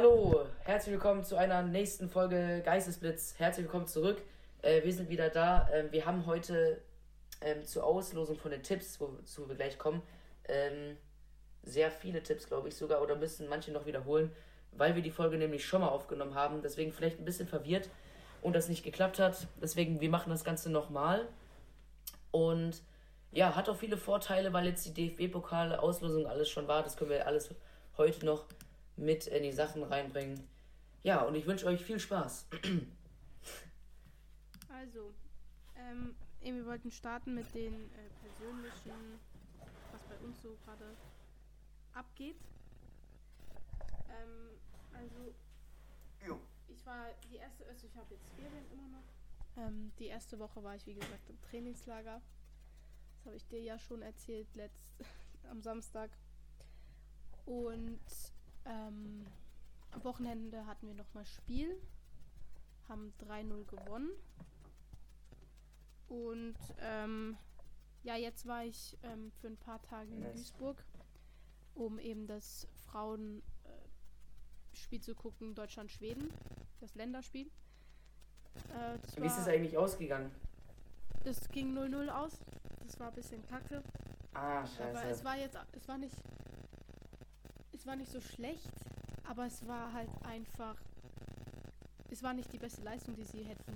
Hallo, 0.00 0.46
herzlich 0.64 0.94
willkommen 0.94 1.24
zu 1.24 1.36
einer 1.36 1.60
nächsten 1.60 2.08
Folge 2.08 2.62
Geistesblitz. 2.64 3.34
Herzlich 3.36 3.64
willkommen 3.64 3.86
zurück. 3.86 4.22
Äh, 4.62 4.82
wir 4.82 4.94
sind 4.94 5.10
wieder 5.10 5.28
da. 5.28 5.68
Ähm, 5.74 5.92
wir 5.92 6.06
haben 6.06 6.24
heute 6.24 6.80
ähm, 7.42 7.62
zur 7.66 7.84
Auslosung 7.84 8.38
von 8.38 8.50
den 8.50 8.62
Tipps, 8.62 8.98
wozu 8.98 9.46
wir 9.46 9.56
gleich 9.56 9.76
kommen, 9.76 10.00
ähm, 10.48 10.96
sehr 11.64 11.90
viele 11.90 12.22
Tipps, 12.22 12.46
glaube 12.46 12.68
ich 12.68 12.76
sogar, 12.76 13.02
oder 13.02 13.14
müssen 13.14 13.46
manche 13.46 13.72
noch 13.72 13.84
wiederholen, 13.84 14.32
weil 14.72 14.94
wir 14.94 15.02
die 15.02 15.10
Folge 15.10 15.36
nämlich 15.36 15.66
schon 15.66 15.82
mal 15.82 15.88
aufgenommen 15.88 16.34
haben. 16.34 16.62
Deswegen 16.62 16.94
vielleicht 16.94 17.18
ein 17.18 17.26
bisschen 17.26 17.46
verwirrt 17.46 17.90
und 18.40 18.56
das 18.56 18.70
nicht 18.70 18.82
geklappt 18.82 19.18
hat. 19.18 19.48
Deswegen, 19.60 20.00
wir 20.00 20.08
machen 20.08 20.30
das 20.30 20.44
Ganze 20.44 20.70
nochmal. 20.70 21.28
Und 22.30 22.80
ja, 23.32 23.54
hat 23.54 23.68
auch 23.68 23.76
viele 23.76 23.98
Vorteile, 23.98 24.54
weil 24.54 24.64
jetzt 24.64 24.86
die 24.86 24.94
DFB-Pokale, 24.94 25.82
Auslosung 25.82 26.26
alles 26.26 26.48
schon 26.48 26.68
war. 26.68 26.82
Das 26.82 26.96
können 26.96 27.10
wir 27.10 27.26
alles 27.26 27.54
heute 27.98 28.24
noch 28.24 28.46
mit 29.00 29.26
in 29.26 29.42
die 29.42 29.52
Sachen 29.52 29.82
reinbringen. 29.82 30.40
Ja, 31.02 31.22
und 31.22 31.34
ich 31.34 31.46
wünsche 31.46 31.66
euch 31.66 31.84
viel 31.84 31.98
Spaß. 31.98 32.46
Also, 34.72 35.12
ähm, 35.76 36.14
wir 36.40 36.64
wollten 36.64 36.90
starten 36.90 37.34
mit 37.34 37.54
den 37.54 37.74
äh, 37.74 38.08
persönlichen, 38.22 39.20
was 39.92 40.02
bei 40.04 40.16
uns 40.24 40.40
so 40.40 40.56
gerade 40.64 40.96
abgeht. 41.92 42.36
Ähm, 44.08 44.58
also, 44.94 45.34
jo. 46.26 46.40
ich 46.66 46.86
war 46.86 47.08
die 47.30 47.36
erste, 47.36 47.66
also 47.66 47.86
ich 47.86 47.94
habe 47.94 48.14
jetzt 48.14 48.30
Ferien 48.30 48.64
immer 48.72 48.88
noch. 48.88 49.04
Ähm, 49.58 49.92
die 49.98 50.06
erste 50.06 50.38
Woche 50.38 50.62
war 50.62 50.76
ich, 50.76 50.86
wie 50.86 50.94
gesagt, 50.94 51.28
im 51.28 51.38
Trainingslager. 51.42 52.22
Das 53.16 53.26
habe 53.26 53.36
ich 53.36 53.46
dir 53.48 53.60
ja 53.60 53.78
schon 53.78 54.00
erzählt, 54.00 54.48
letzt 54.54 54.88
am 55.50 55.60
Samstag. 55.60 56.10
Und 57.44 58.00
ähm, 58.70 59.26
am 59.90 60.04
Wochenende 60.04 60.66
hatten 60.66 60.86
wir 60.86 60.94
nochmal 60.94 61.26
Spiel, 61.26 61.76
haben 62.88 63.12
3-0 63.20 63.64
gewonnen. 63.66 64.10
Und 66.08 66.56
ähm, 66.80 67.36
ja, 68.02 68.16
jetzt 68.16 68.46
war 68.46 68.64
ich 68.64 68.96
ähm, 69.02 69.30
für 69.40 69.48
ein 69.48 69.56
paar 69.56 69.82
Tage 69.82 70.10
in 70.10 70.22
Duisburg, 70.22 70.82
um 71.74 71.98
eben 71.98 72.26
das 72.26 72.66
Frauenspiel 72.86 73.42
äh, 74.92 75.00
zu 75.00 75.14
gucken, 75.14 75.54
Deutschland-Schweden, 75.54 76.32
das 76.80 76.94
Länderspiel. 76.94 77.46
Äh, 78.74 78.98
das 79.02 79.16
Wie 79.16 79.26
ist 79.26 79.38
es 79.38 79.48
eigentlich 79.48 79.76
ausgegangen? 79.76 80.30
Das 81.24 81.48
ging 81.50 81.76
0-0 81.76 82.08
aus. 82.08 82.40
Das 82.84 82.98
war 82.98 83.08
ein 83.08 83.14
bisschen 83.14 83.46
kacke. 83.46 83.82
Ah, 84.32 84.66
scheiße. 84.66 84.98
Aber 84.98 85.04
es 85.04 85.24
war 85.24 85.36
jetzt, 85.36 85.58
es 85.72 85.86
war 85.86 85.98
nicht, 85.98 86.14
es 87.80 87.86
war 87.86 87.96
nicht 87.96 88.12
so 88.12 88.20
schlecht, 88.20 88.68
aber 89.26 89.46
es 89.46 89.66
war 89.66 89.90
halt 89.94 90.10
einfach, 90.22 90.76
es 92.10 92.22
war 92.22 92.34
nicht 92.34 92.52
die 92.52 92.58
beste 92.58 92.82
Leistung, 92.82 93.16
die 93.16 93.24
sie 93.24 93.42
hätten 93.42 93.72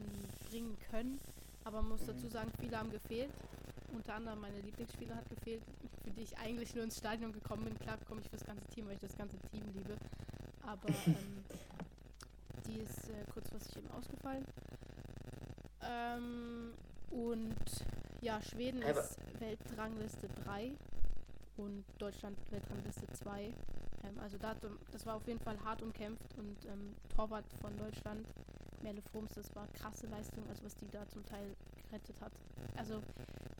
bringen 0.50 0.76
können. 0.90 1.18
Aber 1.64 1.80
man 1.80 1.92
muss 1.92 2.02
mhm. 2.02 2.08
dazu 2.08 2.28
sagen, 2.28 2.52
viele 2.60 2.78
haben 2.78 2.90
gefehlt. 2.90 3.32
Unter 3.94 4.14
anderem 4.14 4.42
meine 4.42 4.60
Lieblingsspieler 4.60 5.16
hat 5.16 5.30
gefehlt, 5.30 5.62
für 6.02 6.10
die 6.10 6.22
ich 6.22 6.36
eigentlich 6.36 6.74
nur 6.74 6.84
ins 6.84 6.98
Stadion 6.98 7.32
gekommen 7.32 7.64
bin. 7.64 7.78
Klar 7.78 7.96
komme 8.06 8.20
ich 8.20 8.28
fürs 8.28 8.44
ganze 8.44 8.66
Team, 8.66 8.86
weil 8.86 8.96
ich 8.96 9.00
das 9.00 9.16
ganze 9.16 9.38
Team 9.50 9.62
liebe. 9.74 9.96
Aber 10.60 10.88
ähm, 11.06 11.44
die 12.66 12.80
ist 12.80 13.08
äh, 13.08 13.24
kurzfristig 13.32 13.78
eben 13.78 13.90
ausgefallen. 13.92 14.44
Ähm, 15.80 16.74
und 17.10 17.56
ja, 18.20 18.42
Schweden 18.42 18.82
Aber 18.82 19.00
ist 19.00 19.16
Weltrangliste 19.40 20.28
3 20.44 20.72
und 21.56 21.84
Deutschland 21.98 22.36
Weltrangliste 22.50 23.06
2. 23.06 23.44
Ähm, 23.44 23.52
also 24.22 24.38
da, 24.38 24.54
das 24.92 25.06
war 25.06 25.16
auf 25.16 25.26
jeden 25.26 25.40
Fall 25.40 25.58
hart 25.64 25.82
umkämpft 25.82 26.36
und 26.36 26.56
ähm, 26.66 26.94
Torwart 27.14 27.44
von 27.60 27.76
Deutschland, 27.76 28.26
Merle 28.82 29.02
Frums, 29.12 29.32
das 29.34 29.54
war 29.54 29.66
krasse 29.68 30.06
Leistung, 30.06 30.44
also 30.48 30.64
was 30.64 30.76
die 30.76 30.90
da 30.90 31.06
zum 31.08 31.24
Teil 31.26 31.54
gerettet 31.88 32.20
hat. 32.20 32.32
Also 32.76 33.02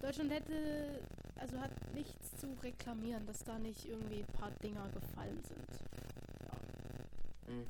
Deutschland 0.03 0.31
hätte, 0.32 1.00
also 1.37 1.59
hat 1.60 1.71
nichts 1.94 2.37
zu 2.37 2.49
reklamieren, 2.62 3.27
dass 3.27 3.44
da 3.44 3.59
nicht 3.59 3.88
irgendwie 3.88 4.21
ein 4.21 4.38
paar 4.38 4.50
Dinger 4.62 4.88
gefallen 4.93 5.41
sind. 5.43 5.69
Ja. 7.49 7.55
Mhm. 7.55 7.66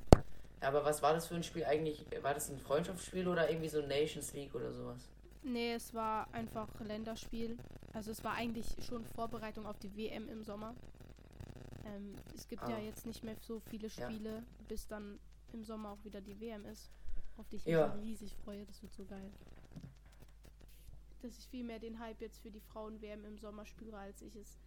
Aber 0.61 0.85
was 0.85 1.03
war 1.03 1.13
das 1.13 1.27
für 1.27 1.35
ein 1.35 1.43
Spiel 1.43 1.65
eigentlich? 1.65 2.07
War 2.23 2.33
das 2.33 2.49
ein 2.49 2.59
Freundschaftsspiel 2.59 3.29
oder 3.29 3.51
irgendwie 3.51 3.69
so 3.69 3.83
Nations 3.83 4.33
League 4.33 4.55
oder 4.55 4.73
sowas? 4.73 5.09
Nee, 5.43 5.75
es 5.75 5.93
war 5.93 6.27
einfach 6.33 6.69
Länderspiel. 6.81 7.59
Also 7.95 8.11
es 8.11 8.25
war 8.25 8.35
eigentlich 8.35 8.67
schon 8.87 9.05
Vorbereitung 9.05 9.67
auf 9.67 9.79
die 9.79 9.97
WM 9.97 10.29
im 10.29 10.43
Sommer. 10.43 10.75
Ähm, 11.87 12.17
es 12.35 12.49
gibt 12.49 12.63
ah. 12.63 12.71
ja 12.71 12.79
jetzt 12.79 13.07
nicht 13.07 13.23
mehr 13.23 13.37
so 13.41 13.61
viele 13.61 13.89
Spiele, 13.89 14.35
ja. 14.35 14.45
bis 14.69 14.89
dann 14.89 15.19
im 15.53 15.63
Sommer 15.65 15.93
auch 15.93 16.05
wieder 16.05 16.21
die 16.21 16.39
WM 16.41 16.67
ist. 16.67 16.91
Auf 17.37 17.49
die 17.49 17.57
ich 17.57 17.67
mich 17.67 17.77
riesig 18.03 18.37
freue. 18.45 18.65
Das 18.67 18.83
wird 18.83 18.93
so 18.93 19.05
geil. 19.05 19.31
Dass 21.23 21.39
ich 21.39 21.47
viel 21.47 21.65
mehr 21.65 21.79
den 21.79 21.99
Hype 22.01 22.21
jetzt 22.21 22.41
für 22.41 22.51
die 22.51 22.61
Frauen-WM 22.61 23.25
im 23.25 23.39
Sommer 23.39 23.65
spüre, 23.65 23.97
als 23.97 24.23
ich 24.23 24.35
es 24.37 24.59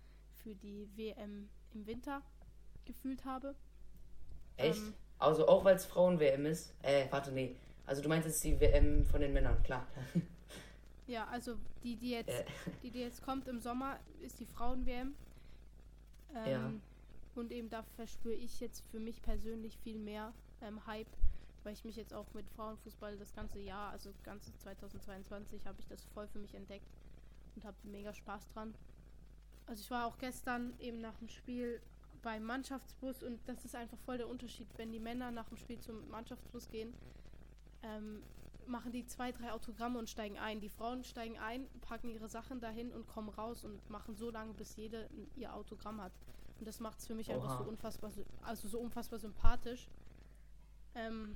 für 0.44 0.56
die 0.56 0.90
WM 0.96 1.50
im 1.74 1.86
Winter 1.86 2.22
gefühlt 2.86 3.26
habe. 3.26 3.56
Echt? 4.56 4.80
Ähm, 4.80 4.94
also 5.20 5.48
auch 5.48 5.66
weil 5.66 5.76
es 5.76 5.86
Frauen-WM 5.86 6.46
ist? 6.46 6.74
Äh, 6.82 7.08
warte, 7.12 7.32
nee. 7.32 7.58
Also 7.86 8.02
du 8.02 8.10
meinst 8.10 8.28
jetzt 8.28 8.44
die 8.44 8.60
WM 8.60 9.06
von 9.06 9.22
den 9.22 9.34
Männern, 9.34 9.62
klar. 9.64 9.86
ja, 11.08 11.26
also 11.28 11.58
die, 11.84 11.96
die 11.96 12.12
jetzt, 12.12 12.30
äh. 12.30 12.46
die, 12.84 12.92
die 12.92 13.00
jetzt 13.00 13.24
kommt 13.24 13.48
im 13.48 13.60
Sommer, 13.60 14.00
ist 14.22 14.40
die 14.40 14.46
Frauen-WM. 14.46 15.16
Ähm, 16.36 16.52
ja. 16.52 16.72
Und 17.36 17.52
eben 17.52 17.70
da 17.70 17.84
verspüre 17.96 18.34
ich 18.34 18.60
jetzt 18.60 18.84
für 18.92 19.00
mich 19.00 19.22
persönlich 19.22 19.78
viel 19.78 20.00
mehr 20.00 20.34
ähm, 20.62 20.86
Hype, 20.86 21.08
weil 21.64 21.74
ich 21.74 21.86
mich 21.86 21.96
jetzt 21.96 22.14
auch 22.14 22.26
mit 22.34 22.50
Frauenfußball 22.50 23.18
das 23.18 23.34
ganze 23.34 23.60
Jahr, 23.60 23.92
also 23.92 24.12
ganze 24.24 24.56
2022, 24.58 25.66
habe 25.66 25.80
ich 25.80 25.88
das 25.88 26.04
voll 26.14 26.28
für 26.28 26.40
mich 26.40 26.56
entdeckt 26.56 26.88
und 27.56 27.64
habe 27.64 27.78
mega 27.84 28.14
Spaß 28.14 28.48
dran. 28.50 28.74
Also 29.68 29.82
ich 29.82 29.92
war 29.92 30.08
auch 30.08 30.18
gestern 30.18 30.74
eben 30.80 31.00
nach 31.02 31.16
dem 31.18 31.30
Spiel 31.30 31.82
beim 32.24 32.44
Mannschaftsbus 32.44 33.24
und 33.24 33.40
das 33.46 33.64
ist 33.66 33.76
einfach 33.76 33.98
voll 34.00 34.18
der 34.18 34.28
Unterschied, 34.28 34.68
wenn 34.78 34.92
die 34.92 35.00
Männer 35.00 35.32
nach 35.32 35.48
dem 35.50 35.58
Spiel 35.58 35.80
zum 35.80 36.10
Mannschaftsbus 36.10 36.70
gehen. 36.70 36.94
Ähm, 37.84 38.24
machen 38.68 38.92
die 38.92 39.06
zwei, 39.06 39.32
drei 39.32 39.52
Autogramme 39.52 40.00
und 40.00 40.10
steigen 40.10 40.38
ein. 40.38 40.60
Die 40.60 40.70
Frauen 40.70 41.04
steigen 41.04 41.38
ein, 41.38 41.68
packen 41.82 42.10
ihre 42.10 42.28
Sachen 42.28 42.60
dahin 42.60 42.92
und 42.92 43.08
kommen 43.08 43.30
raus 43.30 43.64
und 43.64 43.90
machen 43.90 44.16
so 44.16 44.30
lange, 44.30 44.54
bis 44.54 44.76
jede 44.76 45.10
ihr 45.36 45.54
Autogramm 45.54 46.02
hat. 46.02 46.14
Und 46.60 46.68
das 46.68 46.80
macht 46.80 47.00
es 47.00 47.08
für 47.08 47.16
mich 47.16 47.30
Oha. 47.30 47.36
einfach 47.36 47.60
so 47.60 47.70
unfassbar, 47.70 48.12
also 48.42 48.68
so 48.68 48.80
unfassbar 48.80 49.20
sympathisch. 49.20 49.88
Ähm, 50.96 51.36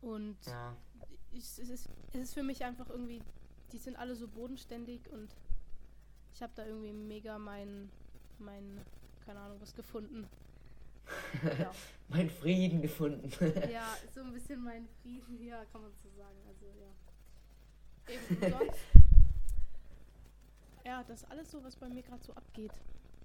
und 0.00 0.36
ja. 0.46 0.76
ich, 1.32 1.44
es, 1.44 1.58
ist, 1.58 1.88
es 2.12 2.20
ist 2.20 2.34
für 2.34 2.42
mich 2.42 2.64
einfach 2.64 2.88
irgendwie, 2.90 3.22
die 3.72 3.78
sind 3.78 3.96
alle 3.96 4.16
so 4.16 4.28
bodenständig 4.28 5.08
und 5.10 5.34
ich 6.34 6.42
habe 6.42 6.52
da 6.54 6.66
irgendwie 6.66 6.92
mega 6.92 7.38
mein, 7.38 7.90
mein, 8.38 8.80
keine 9.24 9.40
Ahnung, 9.40 9.60
was 9.60 9.74
gefunden. 9.74 10.28
Ja. 11.58 11.70
mein 12.08 12.30
Frieden 12.30 12.82
gefunden. 12.82 13.30
ja, 13.70 13.96
so 14.14 14.20
ein 14.20 14.32
bisschen 14.32 14.62
mein 14.62 14.88
Frieden, 15.02 15.42
ja, 15.44 15.64
kann 15.66 15.82
man 15.82 15.92
so 16.02 16.08
sagen. 16.10 16.38
Also 16.48 16.66
ja. 16.66 18.12
Eben, 18.14 18.58
sonst, 18.58 18.80
ja, 20.84 21.02
das 21.04 21.22
ist 21.22 21.30
alles 21.30 21.50
so, 21.50 21.62
was 21.64 21.76
bei 21.76 21.88
mir 21.88 22.02
gerade 22.02 22.22
so 22.22 22.32
abgeht 22.34 22.72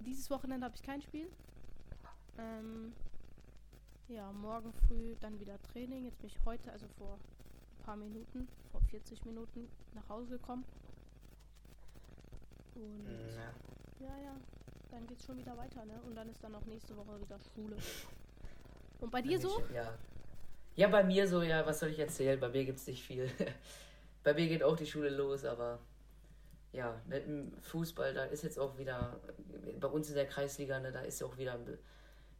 dieses 0.05 0.29
Wochenende 0.29 0.65
habe 0.65 0.75
ich 0.75 0.83
kein 0.83 1.01
Spiel. 1.01 1.27
Ähm, 2.37 2.93
ja, 4.07 4.31
morgen 4.31 4.73
früh 4.73 5.15
dann 5.19 5.39
wieder 5.39 5.61
Training. 5.61 6.05
Jetzt 6.05 6.19
bin 6.19 6.27
ich 6.27 6.39
heute, 6.45 6.71
also 6.71 6.87
vor 6.97 7.15
ein 7.15 7.83
paar 7.85 7.95
Minuten, 7.95 8.47
vor 8.71 8.81
40 8.81 9.25
Minuten 9.25 9.67
nach 9.93 10.07
Hause 10.09 10.37
gekommen. 10.37 10.66
Und 12.75 13.05
ja, 13.99 14.07
ja, 14.07 14.23
ja 14.23 14.35
dann 14.91 15.08
geht's 15.08 15.26
schon 15.26 15.38
wieder 15.38 15.58
weiter, 15.58 15.85
ne? 15.85 15.99
Und 16.05 16.16
dann 16.16 16.29
ist 16.29 16.43
dann 16.43 16.53
auch 16.53 16.66
nächste 16.66 16.96
Woche 16.96 17.20
wieder 17.20 17.38
Schule. 17.40 17.78
Und 18.99 19.11
bei 19.11 19.22
dir 19.22 19.40
so? 19.40 19.64
Ja. 19.73 19.97
Ja, 20.76 20.88
bei 20.88 21.03
mir 21.03 21.28
so, 21.28 21.41
ja, 21.41 21.66
was 21.66 21.79
soll 21.79 21.90
ich 21.90 21.99
erzählen? 21.99 22.40
Bei 22.40 22.49
mir 22.49 22.66
gibt's 22.66 22.88
nicht 22.88 23.03
viel. 23.03 23.29
bei 24.23 24.34
mir 24.34 24.47
geht 24.47 24.64
auch 24.64 24.78
die 24.78 24.85
Schule 24.85 25.09
los, 25.09 25.43
aber 25.43 25.79
ja, 26.72 27.02
mit 27.08 27.26
dem 27.26 27.52
Fußball, 27.61 28.14
da 28.14 28.26
ist 28.26 28.43
jetzt 28.43 28.58
auch 28.58 28.78
wieder, 28.78 29.20
bei 29.79 29.88
uns 29.88 30.09
in 30.09 30.16
der 30.16 30.28
Kreisliga, 30.28 30.79
ne, 30.79 30.91
da 30.91 31.02
ist 31.02 31.20
ja 31.20 31.28
auch 31.28 31.37
wieder, 31.37 31.59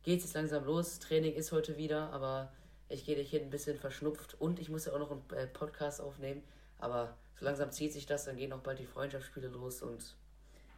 geht 0.04 0.19
es 0.19 0.25
jetzt 0.25 0.36
langsam 0.36 0.65
los. 0.65 1.00
Training 1.00 1.33
ist 1.33 1.51
heute 1.51 1.77
wieder, 1.77 2.12
aber 2.13 2.54
ich 2.88 3.06
gehe 3.06 3.18
hier 3.18 3.42
ein 3.42 3.50
bisschen 3.50 3.77
verschnupft 3.77 4.36
und 4.39 4.59
ich 4.59 4.69
muss 4.69 4.86
ja 4.86 4.94
auch 4.94 5.00
noch 5.00 5.12
einen 5.12 5.30
äh, 5.31 5.47
Podcast 5.47 6.01
aufnehmen. 6.01 6.44
Aber 6.77 7.18
so 7.36 7.45
langsam 7.45 7.71
zieht 7.71 7.94
sich 7.94 8.06
das, 8.06 8.25
dann 8.25 8.38
gehen 8.38 8.54
auch 8.54 8.59
bald 8.59 8.80
die 8.80 8.86
Freundschaftsspiele 8.86 9.47
los 9.47 9.81
und 9.81 10.15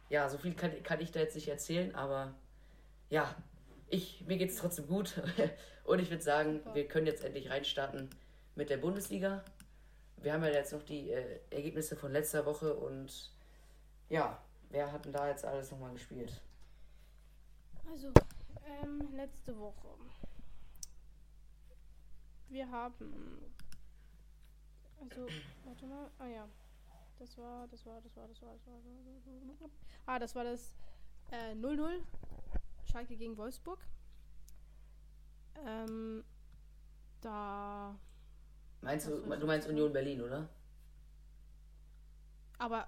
ja, 0.08 0.28
so 0.28 0.38
viel 0.38 0.54
kann, 0.54 0.70
kann 0.82 1.00
ich 1.00 1.10
da 1.12 1.20
jetzt 1.20 1.34
nicht 1.34 1.48
erzählen, 1.48 1.94
aber 1.94 2.34
ja, 3.10 3.34
ich, 3.88 4.24
mir 4.26 4.36
geht 4.36 4.50
es 4.50 4.56
trotzdem 4.56 4.86
gut 4.86 5.22
und 5.84 5.98
ich 5.98 6.10
würde 6.10 6.22
sagen, 6.22 6.58
Super. 6.58 6.74
wir 6.74 6.88
können 6.88 7.06
jetzt 7.06 7.24
endlich 7.24 7.50
reinstarten 7.50 8.10
mit 8.54 8.70
der 8.70 8.78
Bundesliga. 8.78 9.44
Wir 10.16 10.32
haben 10.32 10.44
ja 10.44 10.50
jetzt 10.50 10.72
noch 10.72 10.82
die 10.82 11.10
äh, 11.10 11.40
Ergebnisse 11.50 11.96
von 11.96 12.12
letzter 12.12 12.46
Woche 12.46 12.74
und 12.74 13.32
ja, 14.08 14.42
wer 14.70 14.92
hat 14.92 15.04
denn 15.04 15.12
da 15.12 15.28
jetzt 15.28 15.44
alles 15.44 15.70
nochmal 15.70 15.92
gespielt? 15.92 16.40
Also, 17.90 18.12
ähm, 18.82 19.08
letzte 19.14 19.58
Woche 19.58 19.88
wir 22.54 22.70
haben. 22.70 23.52
Also, 25.00 25.26
warte 25.64 25.86
mal. 25.86 26.10
Ah 26.18 26.28
ja. 26.28 26.48
Das 27.18 27.38
war, 27.38 27.68
das 27.68 27.86
war, 27.86 28.00
das 28.00 28.16
war, 28.16 28.28
das 28.28 28.42
war, 28.42 28.52
das 28.52 28.66
war. 28.66 28.74
Das 29.48 29.60
war 29.60 29.70
ah, 30.06 30.18
das 30.18 30.34
war 30.34 30.44
das 30.44 30.74
0-0. 31.30 31.88
Äh, 31.88 32.00
Schalke 32.84 33.16
gegen 33.16 33.36
Wolfsburg. 33.36 33.80
Ähm, 35.66 36.24
da. 37.20 37.98
Meinst 38.82 39.08
du, 39.08 39.18
du 39.18 39.46
meinst 39.46 39.68
Union 39.68 39.92
Berlin, 39.92 40.20
oder? 40.20 40.48
Aber 42.58 42.86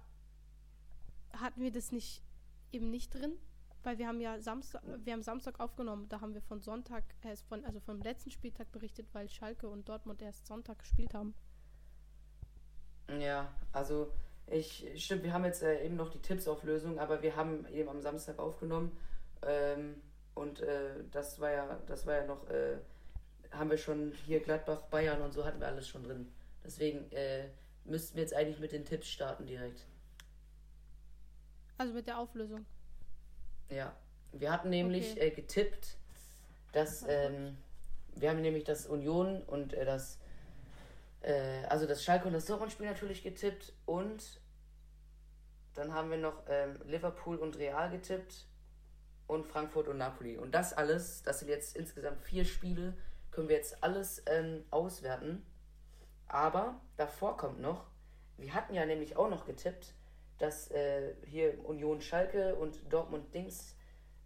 hatten 1.32 1.60
wir 1.60 1.72
das 1.72 1.92
nicht 1.92 2.22
eben 2.72 2.90
nicht 2.90 3.14
drin? 3.14 3.38
Weil 3.82 3.98
wir 3.98 4.08
haben 4.08 4.20
ja 4.20 4.40
Samstag, 4.40 4.82
wir 5.04 5.12
haben 5.12 5.22
Samstag 5.22 5.60
aufgenommen, 5.60 6.08
da 6.08 6.20
haben 6.20 6.34
wir 6.34 6.42
von 6.42 6.60
Sonntag, 6.60 7.04
äh, 7.22 7.36
von, 7.48 7.64
also 7.64 7.80
vom 7.80 8.00
letzten 8.00 8.30
Spieltag 8.30 8.70
berichtet, 8.72 9.06
weil 9.12 9.28
Schalke 9.28 9.68
und 9.68 9.88
Dortmund 9.88 10.22
erst 10.22 10.46
Sonntag 10.46 10.80
gespielt 10.80 11.14
haben. 11.14 11.34
Ja, 13.08 13.48
also 13.72 14.12
ich, 14.46 14.86
stimmt, 14.96 15.22
wir 15.22 15.32
haben 15.32 15.44
jetzt 15.44 15.62
äh, 15.62 15.84
eben 15.84 15.96
noch 15.96 16.10
die 16.10 16.20
Tippsauflösung, 16.20 16.98
aber 16.98 17.22
wir 17.22 17.36
haben 17.36 17.66
eben 17.68 17.88
am 17.88 18.00
Samstag 18.00 18.38
aufgenommen 18.38 18.96
ähm, 19.42 20.00
und 20.34 20.60
äh, 20.60 21.04
das 21.10 21.40
war 21.40 21.50
ja, 21.50 21.80
das 21.86 22.06
war 22.06 22.14
ja 22.14 22.26
noch, 22.26 22.48
äh, 22.48 22.76
haben 23.50 23.70
wir 23.70 23.78
schon 23.78 24.12
hier 24.24 24.40
Gladbach, 24.40 24.82
Bayern 24.90 25.22
und 25.22 25.32
so 25.32 25.44
hatten 25.44 25.60
wir 25.60 25.66
alles 25.66 25.88
schon 25.88 26.04
drin. 26.04 26.32
Deswegen 26.64 27.10
äh, 27.12 27.48
müssten 27.84 28.16
wir 28.16 28.22
jetzt 28.22 28.34
eigentlich 28.34 28.58
mit 28.58 28.72
den 28.72 28.84
Tipps 28.84 29.08
starten 29.08 29.46
direkt. 29.46 29.86
Also 31.78 31.92
mit 31.92 32.06
der 32.06 32.18
Auflösung. 32.18 32.64
Ja. 33.70 33.94
Wir 34.32 34.52
hatten 34.52 34.70
nämlich 34.70 35.12
okay. 35.12 35.28
äh, 35.28 35.30
getippt, 35.30 35.96
dass 36.72 37.04
ähm, 37.08 37.56
wir 38.14 38.30
haben 38.30 38.40
nämlich 38.40 38.64
das 38.64 38.86
Union 38.86 39.42
und 39.42 39.72
äh, 39.74 39.84
das 39.84 40.18
äh, 41.20 41.64
also 41.68 41.86
das 41.86 42.04
Schalke 42.04 42.26
und 42.26 42.32
das 42.32 42.46
Dortmund-Spiel 42.46 42.86
natürlich 42.86 43.22
getippt 43.22 43.72
und 43.84 44.40
dann 45.74 45.92
haben 45.92 46.10
wir 46.10 46.18
noch 46.18 46.44
ähm, 46.48 46.80
Liverpool 46.86 47.36
und 47.36 47.58
Real 47.58 47.90
getippt 47.90 48.46
und 49.26 49.46
Frankfurt 49.46 49.88
und 49.88 49.98
Napoli. 49.98 50.38
Und 50.38 50.54
das 50.54 50.72
alles, 50.72 51.22
das 51.22 51.40
sind 51.40 51.48
jetzt 51.48 51.76
insgesamt 51.76 52.22
vier 52.22 52.44
Spiele, 52.44 52.96
können 53.30 53.48
wir 53.48 53.56
jetzt 53.56 53.82
alles 53.82 54.22
ähm, 54.26 54.64
auswerten. 54.70 55.44
Aber 56.28 56.80
davor 56.96 57.36
kommt 57.36 57.60
noch, 57.60 57.86
wir 58.38 58.54
hatten 58.54 58.74
ja 58.74 58.86
nämlich 58.86 59.16
auch 59.16 59.28
noch 59.28 59.44
getippt, 59.44 59.94
dass 60.38 60.70
äh, 60.70 61.14
hier 61.26 61.64
Union 61.64 62.00
Schalke 62.00 62.56
und 62.56 62.92
Dortmund 62.92 63.34
Dings 63.34 63.76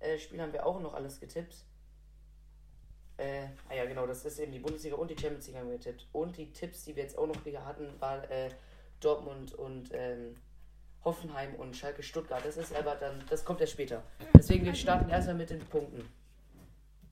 äh, 0.01 0.19
Spiel 0.19 0.41
haben 0.41 0.53
wir 0.53 0.67
auch 0.67 0.81
noch 0.81 0.95
alles 0.95 1.21
getippt. 1.21 1.65
Äh, 3.20 3.49
ah 3.69 3.75
ja, 3.75 3.84
genau, 3.84 4.06
das 4.06 4.25
ist 4.25 4.38
eben 4.38 4.50
die 4.50 4.61
Bundesliga 4.61 4.96
und 4.96 5.11
die 5.11 5.19
Champions 5.19 5.46
League 5.46 5.56
haben 5.58 5.69
wir 5.69 5.76
getippt. 5.76 6.06
Und 6.12 6.38
die 6.38 6.50
Tipps, 6.52 6.84
die 6.87 6.96
wir 6.96 7.02
jetzt 7.02 7.19
auch 7.19 7.26
noch 7.26 7.37
hatten, 7.67 7.88
war 8.00 8.28
äh, 8.31 8.49
Dortmund 8.99 9.52
und 9.52 9.90
ähm, 9.93 10.37
Hoffenheim 11.05 11.55
und 11.56 11.76
Schalke 11.76 12.02
Stuttgart. 12.02 12.43
Das 12.43 12.56
ist 12.56 12.75
aber 12.75 12.94
dann, 12.94 13.22
das 13.28 13.44
kommt 13.44 13.61
ja 13.61 13.67
später. 13.67 14.02
Deswegen, 14.34 14.64
wir 14.64 14.75
starten 14.75 15.11
erstmal 15.11 15.34
mit 15.34 15.50
den 15.50 15.61
Punkten. 15.61 16.08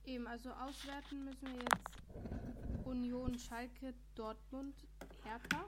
Eben, 0.07 0.27
also 0.27 0.49
auswerten 0.51 1.27
müssen 1.27 1.47
wir 1.49 1.61
jetzt 1.61 2.87
Union, 2.87 3.39
Schalke, 3.39 3.93
Dortmund, 4.15 4.75
Hertha, 5.25 5.67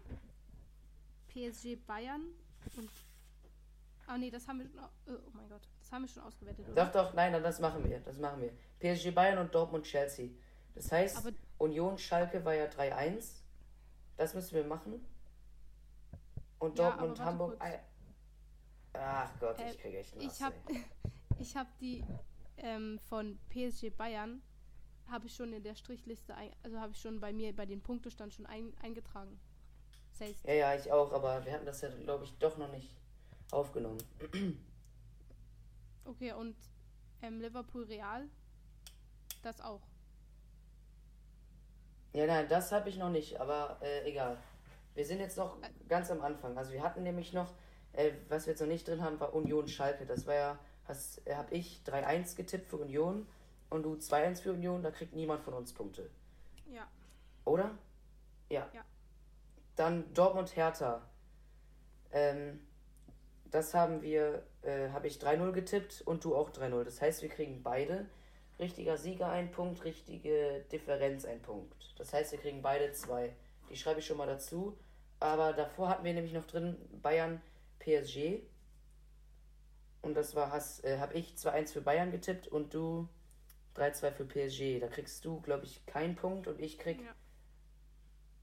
PSG, 1.28 1.76
Bayern 1.87 2.22
und 2.78 2.88
Ah 4.11 4.19
nee, 4.19 4.29
das 4.29 4.49
haben 4.49 4.59
wir 4.59 4.67
schon. 4.67 4.81
Oh, 4.81 5.12
oh 5.12 5.31
mein 5.35 5.49
Gott, 5.49 5.61
das 5.79 5.93
haben 5.93 6.03
wir 6.03 6.09
schon 6.09 6.25
ausgewertet, 6.25 6.69
oder? 6.69 6.85
Doch, 6.87 6.91
doch, 6.91 7.15
nein, 7.15 7.33
das 7.41 7.61
machen 7.61 7.89
wir. 7.89 8.01
Das 8.01 8.19
machen 8.19 8.43
wir. 8.43 8.51
PSG 8.81 9.12
Bayern 9.15 9.39
und 9.39 9.55
Dortmund 9.55 9.85
Chelsea. 9.85 10.31
Das 10.75 10.91
heißt, 10.91 11.19
aber 11.19 11.31
Union 11.59 11.97
Schalke 11.97 12.45
war 12.45 12.55
ja 12.55 12.65
3-1. 12.65 13.37
Das 14.17 14.35
müssen 14.35 14.57
wir 14.57 14.65
machen. 14.65 15.07
Und 16.59 16.77
Dortmund 16.77 17.19
ja, 17.19 17.25
Hamburg. 17.25 17.61
Kurz. 17.61 17.73
Ach 18.95 19.31
Gott, 19.39 19.61
äh, 19.61 19.71
ich 19.71 19.79
kriege 19.79 19.99
echt 19.99 20.17
Nass, 20.17 20.25
Ich 20.25 20.43
habe 20.43 20.57
ich 21.39 21.57
hab 21.57 21.79
die 21.79 22.05
ähm, 22.57 22.99
von 23.09 23.39
PSG 23.49 23.97
Bayern 23.97 24.43
habe 25.07 25.29
ich 25.29 25.37
schon 25.37 25.53
in 25.53 25.62
der 25.62 25.77
Strichliste, 25.77 26.35
also 26.65 26.81
habe 26.81 26.93
ich 26.93 27.01
schon 27.01 27.21
bei 27.21 27.33
mir 27.33 27.55
bei 27.55 27.67
den 27.67 27.81
Punktestand 27.81 28.35
schon 28.35 28.47
ein, 28.47 28.73
eingetragen. 28.83 29.39
Das 30.11 30.29
heißt, 30.29 30.45
ja, 30.47 30.55
ja, 30.55 30.75
ich 30.75 30.91
auch, 30.91 31.12
aber 31.12 31.45
wir 31.45 31.53
hatten 31.53 31.67
das 31.67 31.81
ja, 31.81 31.91
glaube 31.91 32.25
ich, 32.25 32.37
doch 32.39 32.59
noch 32.59 32.73
nicht 32.73 32.91
aufgenommen. 33.52 34.02
Okay, 36.06 36.32
und 36.32 36.56
ähm, 37.23 37.41
Liverpool 37.41 37.85
Real? 37.85 38.26
Das 39.43 39.61
auch. 39.61 39.82
Ja, 42.12 42.26
nein, 42.26 42.49
das 42.49 42.73
habe 42.73 42.88
ich 42.88 42.97
noch 42.97 43.11
nicht, 43.11 43.41
aber 43.41 43.79
äh, 43.82 44.08
egal. 44.08 44.37
Wir 44.94 45.05
sind 45.05 45.20
jetzt 45.20 45.37
noch 45.37 45.58
ganz 45.88 46.11
am 46.11 46.20
Anfang. 46.20 46.58
Also 46.58 46.73
wir 46.73 46.82
hatten 46.82 47.02
nämlich 47.02 47.32
noch, 47.32 47.52
äh, 47.93 48.12
was 48.29 48.47
wir 48.47 48.52
jetzt 48.52 48.61
noch 48.61 48.67
nicht 48.67 48.88
drin 48.88 49.02
haben, 49.02 49.20
war 49.20 49.35
Union 49.35 49.69
Schalke. 49.69 50.05
Das 50.05 50.26
war 50.26 50.35
ja, 50.35 50.58
äh, 51.25 51.35
habe 51.35 51.55
ich 51.55 51.82
3-1 51.87 52.37
getippt 52.37 52.67
für 52.67 52.79
Union 52.79 53.26
und 53.69 53.85
du 53.85 53.94
2-1 53.94 54.43
für 54.43 54.52
Union, 54.52 54.82
da 54.82 54.91
kriegt 54.91 55.14
niemand 55.14 55.43
von 55.43 55.55
uns 55.55 55.73
Punkte. 55.73 56.11
Ja. 56.69 56.88
Oder? 57.44 57.70
Ja. 58.49 58.69
ja. 58.73 58.85
Dann 59.76 60.12
Dortmund 60.12 60.56
Hertha. 60.56 61.02
Ähm, 62.12 62.61
das 63.50 63.75
haben 63.75 64.02
wir, 64.02 64.43
äh, 64.62 64.91
habe 64.91 65.06
ich 65.06 65.19
3-0 65.19 65.52
getippt 65.52 66.02
und 66.02 66.25
du 66.25 66.37
auch 66.37 66.50
3-0. 66.50 66.85
Das 66.85 67.00
heißt, 67.00 67.23
wir 67.23 67.29
kriegen 67.29 67.62
beide 67.62 68.06
richtiger 68.58 68.97
Sieger 68.97 69.29
ein 69.29 69.50
Punkt, 69.50 69.85
richtige 69.85 70.64
Differenz 70.70 71.25
ein 71.25 71.41
Punkt. 71.41 71.75
Das 71.99 72.12
heißt, 72.12 72.32
wir 72.32 72.38
kriegen 72.38 72.62
beide 72.62 72.93
zwei. 72.93 73.35
Die 73.70 73.76
schreibe 73.76 74.00
ich 74.00 74.06
schon 74.06 74.19
mal 74.19 74.26
dazu. 74.26 74.76
Aber 75.19 75.52
davor 75.52 75.88
hatten 75.88 76.05
wir 76.05 76.14
nämlich 76.14 76.32
noch 76.32 76.47
drin 76.47 76.76
Bayern 77.02 77.41
PSG. 77.79 78.41
Und 80.02 80.14
das 80.14 80.35
war, 80.35 80.55
äh, 80.82 80.99
habe 80.99 81.14
ich 81.14 81.35
2-1 81.35 81.73
für 81.73 81.81
Bayern 81.82 82.11
getippt 82.11 82.49
und 82.49 82.73
du 82.73 83.08
3-2 83.76 84.12
für 84.12 84.25
PSG. 84.25 84.81
Da 84.81 84.88
kriegst 84.88 85.25
du, 85.25 85.41
glaube 85.41 85.64
ich, 85.64 85.85
keinen 85.87 86.17
Punkt 86.17 86.47
und 86.47 86.61
ich 86.61 86.79
krieg 86.79 87.00
ja. 87.02 87.14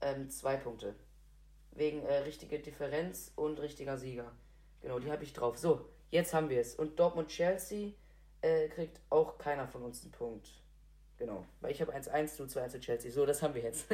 ähm, 0.01 0.30
zwei 0.30 0.56
Punkte. 0.57 0.95
Wegen 1.71 2.04
äh, 2.04 2.18
richtige 2.19 2.59
Differenz 2.59 3.31
und 3.36 3.59
richtiger 3.59 3.98
Sieger. 3.98 4.31
Genau, 4.81 5.00
die 5.00 5.11
habe 5.11 5.23
ich 5.23 5.33
drauf. 5.33 5.57
So, 5.57 5.87
jetzt 6.11 6.33
haben 6.33 6.49
wir 6.49 6.61
es. 6.61 6.75
Und 6.75 6.99
Dortmund-Chelsea 6.99 7.92
äh, 8.42 8.68
kriegt 8.69 8.99
auch 9.09 9.37
keiner 9.37 9.68
von 9.68 9.83
uns 9.83 10.04
einen 10.04 10.11
Punkt. 10.11 10.49
Genau, 11.18 11.45
weil 11.61 11.71
ich 11.71 11.81
habe 11.81 11.95
1-1, 11.95 12.37
du 12.37 12.44
2-1 12.44 12.69
zu 12.69 12.80
Chelsea. 12.80 13.11
So, 13.11 13.25
das 13.25 13.42
haben 13.42 13.56
wir 13.56 13.63
jetzt. 13.63 13.87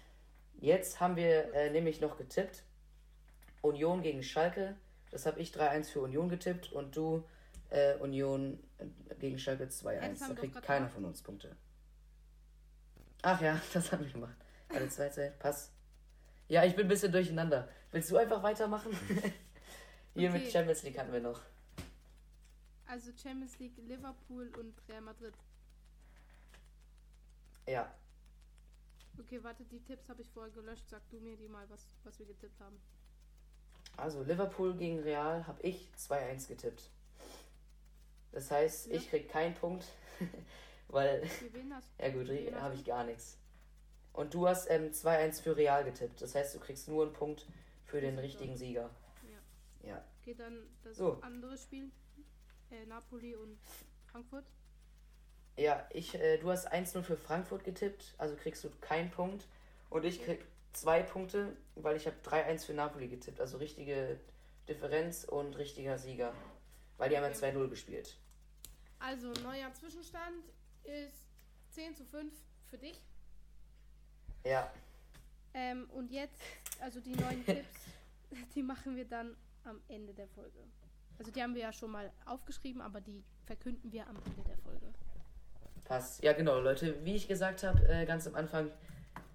jetzt 0.60 1.00
haben 1.00 1.16
wir 1.16 1.52
äh, 1.54 1.70
nämlich 1.70 2.00
noch 2.00 2.16
getippt. 2.16 2.62
Union 3.60 4.02
gegen 4.02 4.22
Schalke. 4.22 4.76
Das 5.10 5.26
habe 5.26 5.40
ich 5.40 5.52
3-1 5.52 5.92
für 5.92 6.00
Union 6.00 6.28
getippt 6.28 6.72
und 6.72 6.96
du 6.96 7.24
äh, 7.68 7.94
Union 7.96 8.58
äh, 8.78 9.14
gegen 9.16 9.38
Schalke 9.38 9.64
2-1. 9.64 10.28
Da 10.28 10.34
kriegt 10.34 10.62
keiner 10.62 10.88
von 10.88 11.04
uns 11.04 11.22
Punkte. 11.22 11.54
Ach 13.22 13.40
ja, 13.40 13.60
das 13.72 13.92
haben 13.92 14.04
wir 14.04 14.12
gemacht. 14.12 14.36
Alle 14.70 14.86
2-2, 14.86 15.30
Pass. 15.38 15.70
Ja, 16.48 16.64
ich 16.64 16.74
bin 16.74 16.86
ein 16.86 16.88
bisschen 16.88 17.12
durcheinander. 17.12 17.68
Willst 17.92 18.10
du 18.10 18.16
einfach 18.16 18.42
weitermachen? 18.42 18.92
Hier 20.14 20.28
okay. 20.28 20.38
mit 20.38 20.52
Champions 20.52 20.82
League 20.82 20.98
hatten 20.98 21.12
wir 21.12 21.20
noch. 21.20 21.40
Also 22.86 23.10
Champions 23.16 23.58
League, 23.58 23.76
Liverpool 23.78 24.52
und 24.58 24.74
Real 24.88 25.00
Madrid. 25.00 25.34
Ja. 27.66 27.90
Okay, 29.18 29.42
warte, 29.42 29.64
die 29.64 29.80
Tipps 29.80 30.08
habe 30.08 30.22
ich 30.22 30.28
vorher 30.30 30.52
gelöscht. 30.52 30.88
Sag 30.88 31.08
du 31.10 31.18
mir 31.20 31.36
die 31.36 31.48
mal, 31.48 31.68
was, 31.70 31.86
was 32.04 32.18
wir 32.18 32.26
getippt 32.26 32.60
haben. 32.60 32.78
Also 33.96 34.22
Liverpool 34.22 34.74
gegen 34.74 35.00
Real 35.00 35.46
habe 35.46 35.62
ich 35.62 35.88
2-1 35.96 36.48
getippt. 36.48 36.90
Das 38.32 38.50
heißt, 38.50 38.88
ja. 38.88 38.94
ich 38.94 39.08
krieg 39.08 39.28
keinen 39.28 39.54
Punkt, 39.54 39.86
weil. 40.88 41.22
ja 41.98 42.08
gut, 42.10 42.28
habe 42.54 42.74
ich 42.74 42.84
gar 42.84 43.04
nichts. 43.04 43.38
Und 44.12 44.34
du 44.34 44.46
hast 44.46 44.70
ähm, 44.70 44.90
2-1 44.90 45.42
für 45.42 45.56
Real 45.56 45.84
getippt. 45.84 46.20
Das 46.20 46.34
heißt, 46.34 46.54
du 46.54 46.58
kriegst 46.58 46.88
nur 46.88 47.04
einen 47.04 47.12
Punkt 47.12 47.46
für 47.84 48.00
den 48.00 48.18
richtigen 48.18 48.56
Sieger. 48.56 48.90
Ja. 49.82 50.04
Geht 50.24 50.40
dann 50.40 50.66
das 50.84 50.96
so. 50.96 51.18
andere 51.22 51.56
Spiel? 51.56 51.90
Äh, 52.70 52.86
Napoli 52.86 53.34
und 53.34 53.58
Frankfurt? 54.06 54.44
Ja, 55.56 55.86
ich, 55.90 56.14
äh, 56.14 56.38
du 56.38 56.50
hast 56.50 56.72
1-0 56.72 57.02
für 57.02 57.16
Frankfurt 57.16 57.64
getippt, 57.64 58.14
also 58.18 58.36
kriegst 58.36 58.64
du 58.64 58.70
keinen 58.80 59.10
Punkt. 59.10 59.46
Und 59.90 60.04
ich 60.04 60.24
krieg 60.24 60.44
zwei 60.72 61.02
Punkte, 61.02 61.54
weil 61.74 61.96
ich 61.96 62.06
habe 62.06 62.16
3-1 62.24 62.66
für 62.66 62.74
Napoli 62.74 63.08
getippt. 63.08 63.40
Also 63.40 63.58
richtige 63.58 64.18
Differenz 64.68 65.24
und 65.24 65.56
richtiger 65.58 65.98
Sieger. 65.98 66.32
Weil 66.96 67.10
die 67.10 67.16
okay. 67.16 67.24
haben 67.24 67.54
ja 67.54 67.60
2-0 67.60 67.68
gespielt. 67.68 68.16
Also, 68.98 69.32
neuer 69.42 69.72
Zwischenstand 69.74 70.44
ist 70.84 71.26
10 71.72 71.96
zu 71.96 72.04
5 72.04 72.32
für 72.70 72.78
dich. 72.78 73.00
Ja. 74.44 74.72
Ähm, 75.54 75.90
und 75.90 76.10
jetzt, 76.10 76.40
also 76.80 77.00
die 77.00 77.14
neuen 77.16 77.44
Tipps, 77.44 77.80
die 78.54 78.62
machen 78.62 78.96
wir 78.96 79.04
dann 79.04 79.36
am 79.64 79.80
Ende 79.88 80.12
der 80.14 80.28
Folge. 80.28 80.58
Also 81.18 81.30
die 81.30 81.42
haben 81.42 81.54
wir 81.54 81.62
ja 81.62 81.72
schon 81.72 81.90
mal 81.90 82.10
aufgeschrieben, 82.24 82.80
aber 82.80 83.00
die 83.00 83.22
verkünden 83.44 83.92
wir 83.92 84.06
am 84.06 84.16
Ende 84.16 84.42
der 84.48 84.58
Folge. 84.58 84.92
Passt. 85.84 86.22
Ja, 86.22 86.32
genau, 86.32 86.60
Leute. 86.60 87.04
Wie 87.04 87.14
ich 87.14 87.28
gesagt 87.28 87.62
habe, 87.62 87.86
äh, 87.88 88.06
ganz 88.06 88.26
am 88.26 88.34
Anfang, 88.34 88.70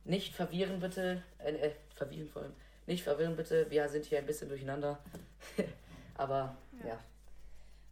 nicht 0.05 0.34
verwirren 0.34 0.79
bitte. 0.79 1.24
Äh, 1.39 1.51
äh, 1.51 1.72
verwirren 1.96 2.29
vor 2.29 2.43
allem. 2.43 2.53
Nicht 2.88 3.03
verwirren 3.03 3.36
bitte. 3.36 3.69
Wir 3.69 3.88
sind 3.89 4.05
hier 4.05 4.17
ein 4.19 4.25
bisschen 4.25 4.50
durcheinander. 4.50 5.00
Aber 6.15 6.57
ja. 6.79 6.88
ja. 6.88 7.00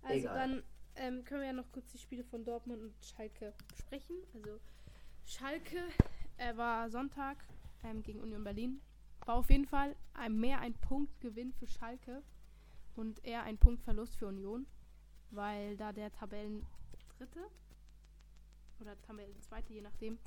Also 0.03 0.19
Egal. 0.19 0.35
dann 0.35 0.63
ähm, 0.95 1.23
können 1.25 1.41
wir 1.41 1.47
ja 1.47 1.53
noch 1.53 1.71
kurz 1.71 1.91
die 1.91 1.97
Spiele 1.97 2.23
von 2.23 2.45
Dortmund 2.45 2.81
und 2.81 2.93
Schalke 3.03 3.53
sprechen. 3.77 4.15
Also 4.33 4.59
Schalke 5.25 5.77
äh, 6.37 6.55
war 6.55 6.89
Sonntag 6.89 7.37
ähm, 7.83 8.01
gegen 8.03 8.21
Union 8.21 8.43
Berlin. 8.43 8.81
War 9.25 9.35
auf 9.35 9.49
jeden 9.49 9.65
Fall 9.65 9.95
ein, 10.13 10.39
mehr 10.39 10.59
ein 10.59 10.73
Punktgewinn 10.73 11.51
für 11.53 11.67
Schalke 11.67 12.21
und 12.95 13.23
eher 13.25 13.43
ein 13.43 13.57
Punktverlust 13.57 14.15
für 14.15 14.27
Union, 14.27 14.67
weil 15.31 15.75
da 15.77 15.91
der 15.91 16.11
Tabellendritte 16.11 17.49
oder 18.79 18.99
Tabellenzweite, 19.01 19.73
je 19.73 19.81
nachdem, 19.81 20.19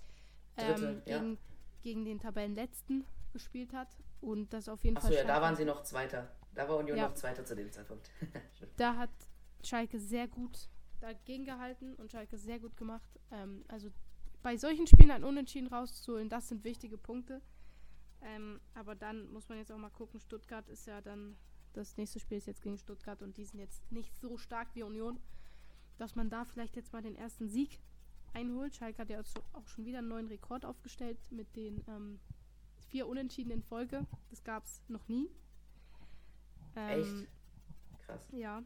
ähm, 0.56 1.02
ja. 1.06 1.18
gegen, 1.18 1.38
gegen 1.82 2.04
den 2.04 2.18
Tabellenletzten 2.18 3.04
gespielt 3.32 3.72
hat 3.72 3.88
und 4.20 4.52
das 4.52 4.68
auf 4.68 4.82
jeden 4.84 4.96
Achso, 4.96 5.08
Fall. 5.08 5.16
Achso, 5.16 5.28
ja, 5.28 5.34
da 5.34 5.42
waren 5.42 5.56
sie 5.56 5.64
noch 5.64 5.82
Zweiter. 5.82 6.30
Da 6.54 6.68
war 6.68 6.76
Union 6.78 6.96
ja. 6.96 7.08
noch 7.08 7.14
Zweiter 7.14 7.44
zu 7.44 7.54
dem 7.54 7.70
Zeitpunkt. 7.70 8.10
da 8.76 8.96
hat 8.96 9.10
Schalke 9.62 10.00
sehr 10.00 10.26
gut 10.26 10.68
dagegen 11.00 11.44
gehalten 11.44 11.94
und 11.94 12.10
Schalke 12.10 12.36
sehr 12.36 12.58
gut 12.58 12.76
gemacht. 12.76 13.08
Ähm, 13.30 13.64
also 13.68 13.90
bei 14.42 14.56
solchen 14.56 14.86
Spielen 14.86 15.10
ein 15.10 15.24
Unentschieden 15.24 15.68
rauszuholen, 15.68 16.28
das 16.28 16.48
sind 16.48 16.64
wichtige 16.64 16.98
Punkte. 16.98 17.40
Ähm, 18.22 18.60
aber 18.74 18.94
dann 18.94 19.28
muss 19.32 19.48
man 19.48 19.58
jetzt 19.58 19.70
auch 19.70 19.78
mal 19.78 19.90
gucken, 19.90 20.20
Stuttgart 20.20 20.68
ist 20.68 20.86
ja 20.86 21.00
dann, 21.00 21.36
das 21.72 21.96
nächste 21.96 22.18
Spiel 22.18 22.38
ist 22.38 22.46
jetzt 22.46 22.62
gegen 22.62 22.78
Stuttgart 22.78 23.22
und 23.22 23.36
die 23.36 23.44
sind 23.44 23.60
jetzt 23.60 23.90
nicht 23.92 24.16
so 24.16 24.36
stark 24.36 24.68
wie 24.74 24.82
Union, 24.82 25.20
dass 25.98 26.14
man 26.16 26.30
da 26.30 26.44
vielleicht 26.44 26.76
jetzt 26.76 26.92
mal 26.92 27.02
den 27.02 27.16
ersten 27.16 27.48
Sieg 27.48 27.80
einholt. 28.34 28.74
Schalke 28.74 29.02
hat 29.02 29.10
ja 29.10 29.20
auch 29.52 29.66
schon 29.66 29.84
wieder 29.84 29.98
einen 29.98 30.08
neuen 30.08 30.26
Rekord 30.28 30.64
aufgestellt 30.64 31.18
mit 31.30 31.54
den 31.56 31.84
ähm, 31.88 32.20
vier 32.88 33.06
Unentschieden 33.06 33.50
in 33.50 33.62
Folge. 33.62 34.06
Das 34.30 34.42
gab 34.42 34.64
es 34.64 34.82
noch 34.88 35.06
nie. 35.08 35.30
Ähm, 36.76 37.00
Echt? 37.00 37.28
Krass. 38.06 38.28
Ja. 38.32 38.62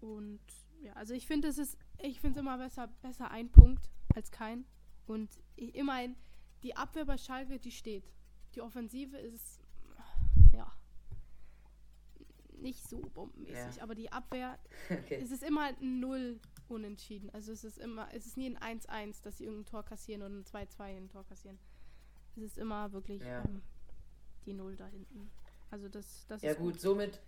Und 0.00 0.40
ja, 0.82 0.92
also 0.94 1.14
ich 1.14 1.26
finde 1.26 1.48
es 1.48 1.58
ist, 1.58 1.76
ich 1.98 2.20
finde 2.20 2.38
es 2.38 2.42
immer 2.42 2.56
besser, 2.58 2.88
besser 3.02 3.30
ein 3.30 3.50
Punkt 3.50 3.90
als 4.14 4.30
kein. 4.30 4.64
Und 5.06 5.28
ich, 5.56 5.74
immerhin, 5.74 6.16
die 6.62 6.76
Abwehr 6.76 7.04
bei 7.04 7.18
Schalke, 7.18 7.58
die 7.58 7.72
steht. 7.72 8.04
Die 8.54 8.60
Offensive 8.60 9.16
ist 9.16 9.60
ja 10.52 10.72
nicht 12.60 12.88
so 12.88 13.00
bombenmäßig, 13.00 13.76
ja. 13.76 13.82
aber 13.82 13.94
die 13.94 14.10
Abwehr, 14.12 14.58
okay. 14.90 15.20
es 15.22 15.30
ist 15.30 15.42
immer 15.42 15.64
ein 15.64 16.00
Null 16.00 16.40
unentschieden. 16.68 17.30
Also 17.30 17.52
es 17.52 17.64
ist 17.64 17.78
immer, 17.78 18.08
es 18.14 18.26
ist 18.26 18.36
nie 18.36 18.56
ein 18.56 18.80
1-1, 18.80 19.22
dass 19.22 19.38
sie 19.38 19.44
irgendein 19.44 19.66
Tor 19.66 19.84
kassieren 19.84 20.22
oder 20.22 20.34
ein 20.34 20.44
2-2 20.44 20.82
ein 20.82 21.08
Tor 21.08 21.26
kassieren. 21.26 21.58
Es 22.36 22.42
ist 22.42 22.58
immer 22.58 22.92
wirklich 22.92 23.22
ja. 23.22 23.42
ähm, 23.44 23.62
die 24.46 24.52
Null 24.52 24.76
da 24.76 24.86
hinten. 24.86 25.30
Also 25.70 25.88
das, 25.88 26.26
das 26.28 26.42
ja, 26.42 26.50
ist. 26.50 26.56
Ja 26.56 26.62
gut, 26.62 26.72
gut, 26.74 26.80
somit. 26.80 27.20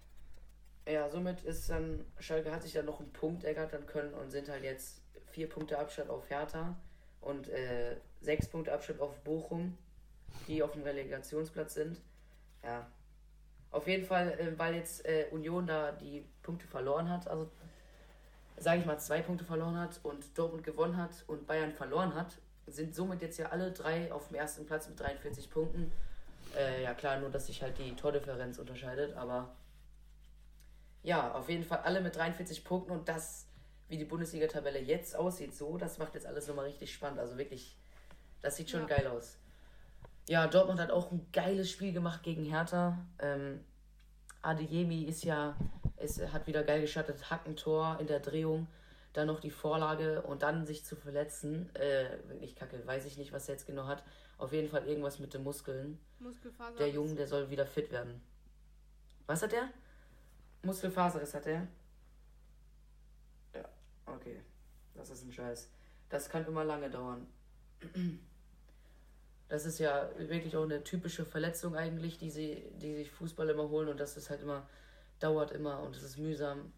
Ja, 0.86 1.08
somit 1.10 1.42
ist 1.44 1.70
dann, 1.70 2.04
Schalke 2.18 2.50
hat 2.50 2.62
sich 2.62 2.72
dann 2.72 2.86
noch 2.86 3.00
einen 3.00 3.12
Punkt 3.12 3.44
ergattern 3.44 3.86
können 3.86 4.14
und 4.14 4.30
sind 4.30 4.48
halt 4.48 4.64
jetzt 4.64 5.00
vier 5.26 5.48
Punkte 5.48 5.78
Abstand 5.78 6.10
auf 6.10 6.28
Hertha 6.28 6.76
und 7.20 7.48
äh, 7.48 7.96
sechs 8.20 8.48
Punkte 8.48 8.72
Abstand 8.72 9.00
auf 9.00 9.20
Bochum, 9.20 9.78
die 10.48 10.62
auf 10.62 10.72
dem 10.72 10.82
Relegationsplatz 10.82 11.74
sind. 11.74 12.00
Ja. 12.62 12.86
Auf 13.70 13.86
jeden 13.86 14.04
Fall, 14.04 14.32
äh, 14.38 14.58
weil 14.58 14.74
jetzt 14.74 15.04
äh, 15.06 15.26
Union 15.30 15.66
da 15.66 15.92
die 15.92 16.24
Punkte 16.42 16.66
verloren 16.66 17.08
hat, 17.08 17.26
also 17.28 17.50
sage 18.58 18.80
ich 18.80 18.86
mal, 18.86 18.98
zwei 18.98 19.22
Punkte 19.22 19.44
verloren 19.44 19.78
hat 19.78 20.00
und 20.02 20.36
Dortmund 20.36 20.62
gewonnen 20.62 20.96
hat 20.96 21.24
und 21.26 21.46
Bayern 21.46 21.72
verloren 21.72 22.14
hat, 22.14 22.36
sind 22.66 22.94
somit 22.94 23.22
jetzt 23.22 23.38
ja 23.38 23.46
alle 23.46 23.72
drei 23.72 24.12
auf 24.12 24.28
dem 24.28 24.36
ersten 24.36 24.66
Platz 24.66 24.88
mit 24.88 25.00
43 25.00 25.50
Punkten. 25.50 25.90
Äh, 26.56 26.82
ja 26.82 26.94
klar, 26.94 27.18
nur 27.18 27.30
dass 27.30 27.46
sich 27.46 27.62
halt 27.62 27.78
die 27.78 27.96
Tordifferenz 27.96 28.58
unterscheidet, 28.58 29.16
aber 29.16 29.56
ja, 31.02 31.32
auf 31.32 31.48
jeden 31.48 31.64
Fall 31.64 31.78
alle 31.78 32.00
mit 32.00 32.14
43 32.14 32.64
Punkten 32.64 32.92
und 32.92 33.08
das, 33.08 33.46
wie 33.88 33.96
die 33.96 34.04
Bundesliga-Tabelle 34.04 34.80
jetzt 34.80 35.16
aussieht, 35.16 35.54
so, 35.54 35.76
das 35.76 35.98
macht 35.98 36.14
jetzt 36.14 36.26
alles 36.26 36.46
nochmal 36.46 36.66
richtig 36.66 36.92
spannend. 36.92 37.18
Also 37.18 37.36
wirklich, 37.38 37.76
das 38.40 38.56
sieht 38.56 38.70
schon 38.70 38.82
ja. 38.82 38.86
geil 38.86 39.06
aus. 39.08 39.38
Ja, 40.28 40.46
Dortmund 40.46 40.80
hat 40.80 40.90
auch 40.90 41.10
ein 41.10 41.26
geiles 41.32 41.70
Spiel 41.70 41.92
gemacht 41.92 42.22
gegen 42.22 42.44
Hertha. 42.44 42.98
Ähm, 43.18 43.60
Adeyemi 44.42 45.04
ist 45.04 45.24
ja 45.24 45.56
es 46.02 46.20
hat 46.32 46.46
wieder 46.46 46.64
geil 46.64 46.80
geschattet, 46.80 47.30
Hackentor 47.30 47.98
in 48.00 48.06
der 48.06 48.20
Drehung, 48.20 48.66
dann 49.12 49.26
noch 49.26 49.40
die 49.40 49.50
Vorlage 49.50 50.22
und 50.22 50.42
dann 50.42 50.66
sich 50.66 50.84
zu 50.84 50.96
verletzen. 50.96 51.74
Äh, 51.76 52.18
wirklich 52.28 52.56
kacke, 52.56 52.84
weiß 52.86 53.04
ich 53.06 53.16
nicht, 53.16 53.32
was 53.32 53.48
er 53.48 53.54
jetzt 53.54 53.66
genau 53.66 53.86
hat. 53.86 54.02
Auf 54.38 54.52
jeden 54.52 54.68
Fall 54.68 54.86
irgendwas 54.86 55.18
mit 55.18 55.34
den 55.34 55.44
Muskeln. 55.44 55.98
Muskelfaser. 56.18 56.76
Der 56.76 56.90
Junge, 56.90 57.14
der 57.14 57.26
soll 57.26 57.50
wieder 57.50 57.66
fit 57.66 57.92
werden. 57.92 58.20
Was 59.26 59.42
hat 59.42 59.52
der? 59.52 59.68
Muskelfaserriss 60.62 61.34
hat 61.34 61.46
er? 61.46 61.68
Ja, 63.54 63.68
okay. 64.06 64.40
Das 64.94 65.10
ist 65.10 65.24
ein 65.24 65.32
Scheiß. 65.32 65.70
Das 66.08 66.28
kann 66.28 66.46
immer 66.46 66.64
lange 66.64 66.90
dauern. 66.90 67.26
Das 69.52 69.66
ist 69.66 69.78
ja 69.78 70.08
wirklich 70.16 70.56
auch 70.56 70.62
eine 70.62 70.82
typische 70.82 71.26
Verletzung 71.26 71.76
eigentlich, 71.76 72.16
die 72.16 72.30
sie, 72.30 72.64
die 72.80 72.94
sich 72.94 73.10
Fußball 73.10 73.50
immer 73.50 73.68
holen 73.68 73.88
und 73.88 74.00
das 74.00 74.16
ist 74.16 74.30
halt 74.30 74.40
immer 74.40 74.66
dauert 75.18 75.50
immer 75.50 75.80
und 75.80 75.94
es 75.94 76.02
ist 76.02 76.16
mühsam. 76.16 76.72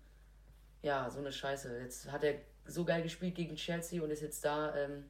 Ja, 0.82 1.08
so 1.08 1.20
eine 1.20 1.30
Scheiße. 1.30 1.78
Jetzt 1.78 2.10
hat 2.10 2.24
er 2.24 2.34
so 2.66 2.84
geil 2.84 3.04
gespielt 3.04 3.36
gegen 3.36 3.54
Chelsea 3.54 4.02
und 4.02 4.10
ist 4.10 4.22
jetzt 4.22 4.44
da 4.44 4.74
ähm, 4.74 5.04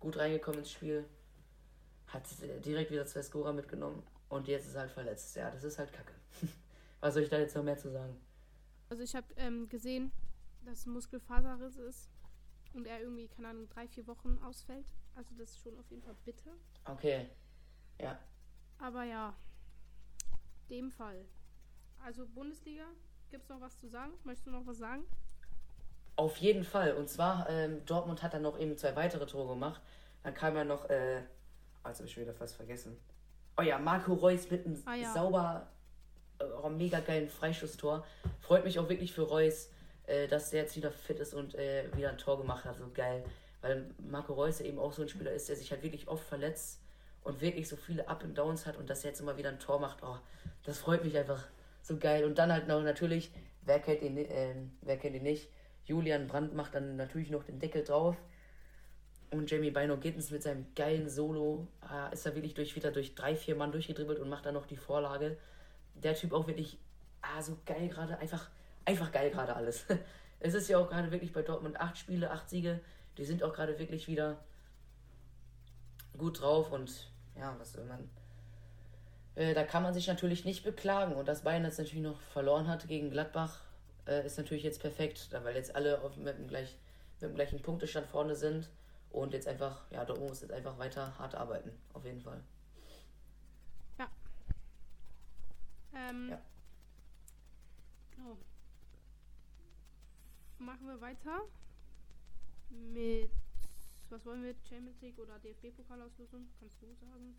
gut 0.00 0.18
reingekommen 0.18 0.58
ins 0.58 0.70
Spiel. 0.70 1.06
Hat 2.08 2.24
direkt 2.62 2.90
wieder 2.90 3.06
zwei 3.06 3.22
Scorer 3.22 3.54
mitgenommen 3.54 4.02
und 4.28 4.46
jetzt 4.46 4.66
ist 4.66 4.74
er 4.74 4.82
halt 4.82 4.90
verletzt. 4.90 5.34
Ja, 5.34 5.50
das 5.50 5.64
ist 5.64 5.78
halt 5.78 5.94
kacke. 5.94 6.12
Was 7.00 7.14
soll 7.14 7.22
ich 7.22 7.30
da 7.30 7.38
jetzt 7.38 7.56
noch 7.56 7.64
mehr 7.64 7.78
zu 7.78 7.90
sagen? 7.90 8.14
Also 8.90 9.02
ich 9.02 9.14
habe 9.16 9.28
ähm, 9.36 9.66
gesehen, 9.70 10.12
dass 10.66 10.84
Muskelfaserriss 10.84 11.78
ist 11.78 12.10
und 12.74 12.86
er 12.86 13.00
irgendwie, 13.00 13.28
keine 13.28 13.48
Ahnung, 13.48 13.70
drei, 13.70 13.88
vier 13.88 14.06
Wochen 14.06 14.38
ausfällt. 14.44 14.92
Also 15.14 15.34
das 15.38 15.52
ist 15.52 15.60
schon 15.60 15.78
auf 15.78 15.90
jeden 15.90 16.02
Fall 16.02 16.16
bitter. 16.26 16.52
Okay. 16.84 17.28
Ja. 18.00 18.18
Aber 18.78 19.04
ja, 19.04 19.34
dem 20.68 20.90
Fall 20.90 21.24
also 22.04 22.26
Bundesliga, 22.26 22.84
gibt 23.30 23.44
es 23.44 23.48
noch 23.48 23.60
was 23.60 23.78
zu 23.78 23.88
sagen? 23.88 24.12
Möchtest 24.24 24.46
du 24.46 24.50
noch 24.50 24.66
was 24.66 24.78
sagen? 24.78 25.04
Auf 26.16 26.36
jeden 26.38 26.64
Fall. 26.64 26.94
Und 26.94 27.08
zwar, 27.08 27.48
ähm, 27.48 27.84
Dortmund 27.86 28.22
hat 28.22 28.34
dann 28.34 28.42
noch 28.42 28.58
eben 28.58 28.76
zwei 28.76 28.94
weitere 28.96 29.26
Tore 29.26 29.54
gemacht. 29.54 29.80
Dann 30.22 30.34
kam 30.34 30.56
ja 30.56 30.64
noch, 30.64 30.88
äh, 30.90 31.22
oh, 31.84 31.88
jetzt 31.88 31.98
habe 31.98 32.08
ich 32.08 32.16
wieder 32.16 32.34
fast 32.34 32.56
vergessen. 32.56 32.96
Oh 33.56 33.62
ja, 33.62 33.78
Marco 33.78 34.14
Reus 34.14 34.50
mit 34.50 34.66
einem 34.66 34.82
ah, 34.84 34.94
ja. 34.94 35.12
sauber, 35.12 35.68
äh, 36.38 36.70
mega 36.70 37.00
geilen 37.00 37.28
Freistoßtor. 37.28 38.04
Freut 38.40 38.64
mich 38.64 38.78
auch 38.78 38.88
wirklich 38.88 39.12
für 39.12 39.22
Reus, 39.22 39.70
äh, 40.06 40.26
dass 40.28 40.50
der 40.50 40.62
jetzt 40.62 40.76
wieder 40.76 40.90
fit 40.90 41.18
ist 41.18 41.34
und 41.34 41.54
äh, 41.54 41.88
wieder 41.94 42.10
ein 42.10 42.18
Tor 42.18 42.38
gemacht 42.38 42.64
hat. 42.64 42.76
So 42.76 42.90
geil. 42.92 43.24
Weil 43.62 43.86
Marco 43.98 44.34
Reus 44.34 44.60
eben 44.60 44.78
auch 44.78 44.92
so 44.92 45.02
ein 45.02 45.08
Spieler 45.08 45.32
ist, 45.32 45.48
der 45.48 45.56
sich 45.56 45.70
halt 45.70 45.82
wirklich 45.82 46.08
oft 46.08 46.24
verletzt 46.24 46.80
und 47.24 47.40
wirklich 47.40 47.68
so 47.68 47.76
viele 47.76 48.08
Up 48.08 48.22
and 48.24 48.36
Downs 48.36 48.66
hat 48.66 48.76
und 48.76 48.90
dass 48.90 49.04
er 49.04 49.10
jetzt 49.10 49.20
immer 49.20 49.36
wieder 49.36 49.48
ein 49.48 49.58
Tor 49.58 49.80
macht. 49.80 50.02
Oh, 50.02 50.18
das 50.64 50.78
freut 50.78 51.04
mich 51.04 51.16
einfach 51.16 51.46
so 51.80 51.96
geil. 51.96 52.24
Und 52.24 52.38
dann 52.38 52.52
halt 52.52 52.66
noch 52.66 52.82
natürlich, 52.82 53.30
wer 53.64 53.78
kennt 53.78 54.02
ihn, 54.02 54.16
äh, 54.18 54.54
wer 54.82 54.98
kennt 54.98 55.16
ihn 55.16 55.22
nicht? 55.22 55.48
Julian 55.84 56.26
Brandt 56.26 56.54
macht 56.54 56.74
dann 56.74 56.96
natürlich 56.96 57.30
noch 57.30 57.44
den 57.44 57.58
Deckel 57.58 57.84
drauf. 57.84 58.16
Und 59.30 59.50
Jamie 59.50 59.70
Bino 59.70 59.96
Gittens 59.96 60.30
mit 60.30 60.42
seinem 60.42 60.66
geilen 60.74 61.08
Solo 61.08 61.66
äh, 61.90 62.12
ist 62.12 62.26
er 62.26 62.34
wirklich 62.34 62.54
durch, 62.54 62.76
wieder 62.76 62.90
durch 62.90 63.14
drei, 63.14 63.34
vier 63.34 63.56
Mann 63.56 63.72
durchgedribbelt 63.72 64.18
und 64.18 64.28
macht 64.28 64.44
dann 64.44 64.54
noch 64.54 64.66
die 64.66 64.76
Vorlage. 64.76 65.38
Der 65.94 66.14
Typ 66.14 66.32
auch 66.32 66.46
wirklich 66.46 66.78
ah, 67.22 67.40
so 67.40 67.56
geil 67.64 67.88
gerade, 67.88 68.18
einfach, 68.18 68.50
einfach 68.84 69.10
geil 69.10 69.30
gerade 69.30 69.56
alles. 69.56 69.86
es 70.40 70.54
ist 70.54 70.68
ja 70.68 70.78
auch 70.78 70.88
gerade 70.88 71.10
wirklich 71.10 71.32
bei 71.32 71.42
Dortmund 71.42 71.80
acht 71.80 71.96
Spiele, 71.96 72.30
acht 72.30 72.50
Siege. 72.50 72.80
Die 73.16 73.24
sind 73.24 73.42
auch 73.42 73.52
gerade 73.52 73.78
wirklich 73.78 74.08
wieder 74.08 74.38
gut 76.16 76.40
drauf 76.40 76.72
und 76.72 77.10
ja, 77.36 77.54
was 77.58 77.72
soll 77.72 77.84
man 77.84 78.08
äh, 79.34 79.54
da 79.54 79.64
kann 79.64 79.82
man 79.82 79.94
sich 79.94 80.06
natürlich 80.06 80.44
nicht 80.44 80.64
beklagen. 80.64 81.14
Und 81.14 81.26
dass 81.28 81.42
Bayern 81.42 81.64
jetzt 81.64 81.78
natürlich 81.78 82.04
noch 82.04 82.20
verloren 82.20 82.68
hat 82.68 82.86
gegen 82.88 83.10
Gladbach, 83.10 83.60
äh, 84.06 84.26
ist 84.26 84.38
natürlich 84.38 84.62
jetzt 84.62 84.80
perfekt, 84.80 85.30
weil 85.42 85.56
jetzt 85.56 85.74
alle 85.74 86.00
auf, 86.02 86.16
mit, 86.16 86.38
dem 86.38 86.48
gleich, 86.48 86.76
mit 87.20 87.30
dem 87.30 87.34
gleichen 87.34 87.62
Punktestand 87.62 88.06
vorne 88.06 88.36
sind. 88.36 88.68
Und 89.10 89.34
jetzt 89.34 89.46
einfach, 89.46 89.84
ja, 89.90 90.04
Dortmund 90.04 90.30
muss 90.30 90.40
jetzt 90.40 90.52
einfach 90.52 90.78
weiter 90.78 91.16
hart 91.18 91.34
arbeiten, 91.34 91.70
auf 91.92 92.04
jeden 92.04 92.20
Fall. 92.20 92.40
Ja. 93.98 94.08
Ähm, 95.94 96.30
ja. 96.30 96.40
Oh. 98.26 98.36
Machen 100.58 100.86
wir 100.86 101.00
weiter 101.00 101.42
mit, 102.72 103.30
was 104.10 104.24
wollen 104.24 104.42
wir, 104.42 104.54
Champions 104.68 105.00
League 105.00 105.18
oder 105.18 105.38
DFB-Pokalauslosung? 105.38 106.48
Kannst 106.58 106.80
du 106.82 106.86
sagen? 106.94 107.36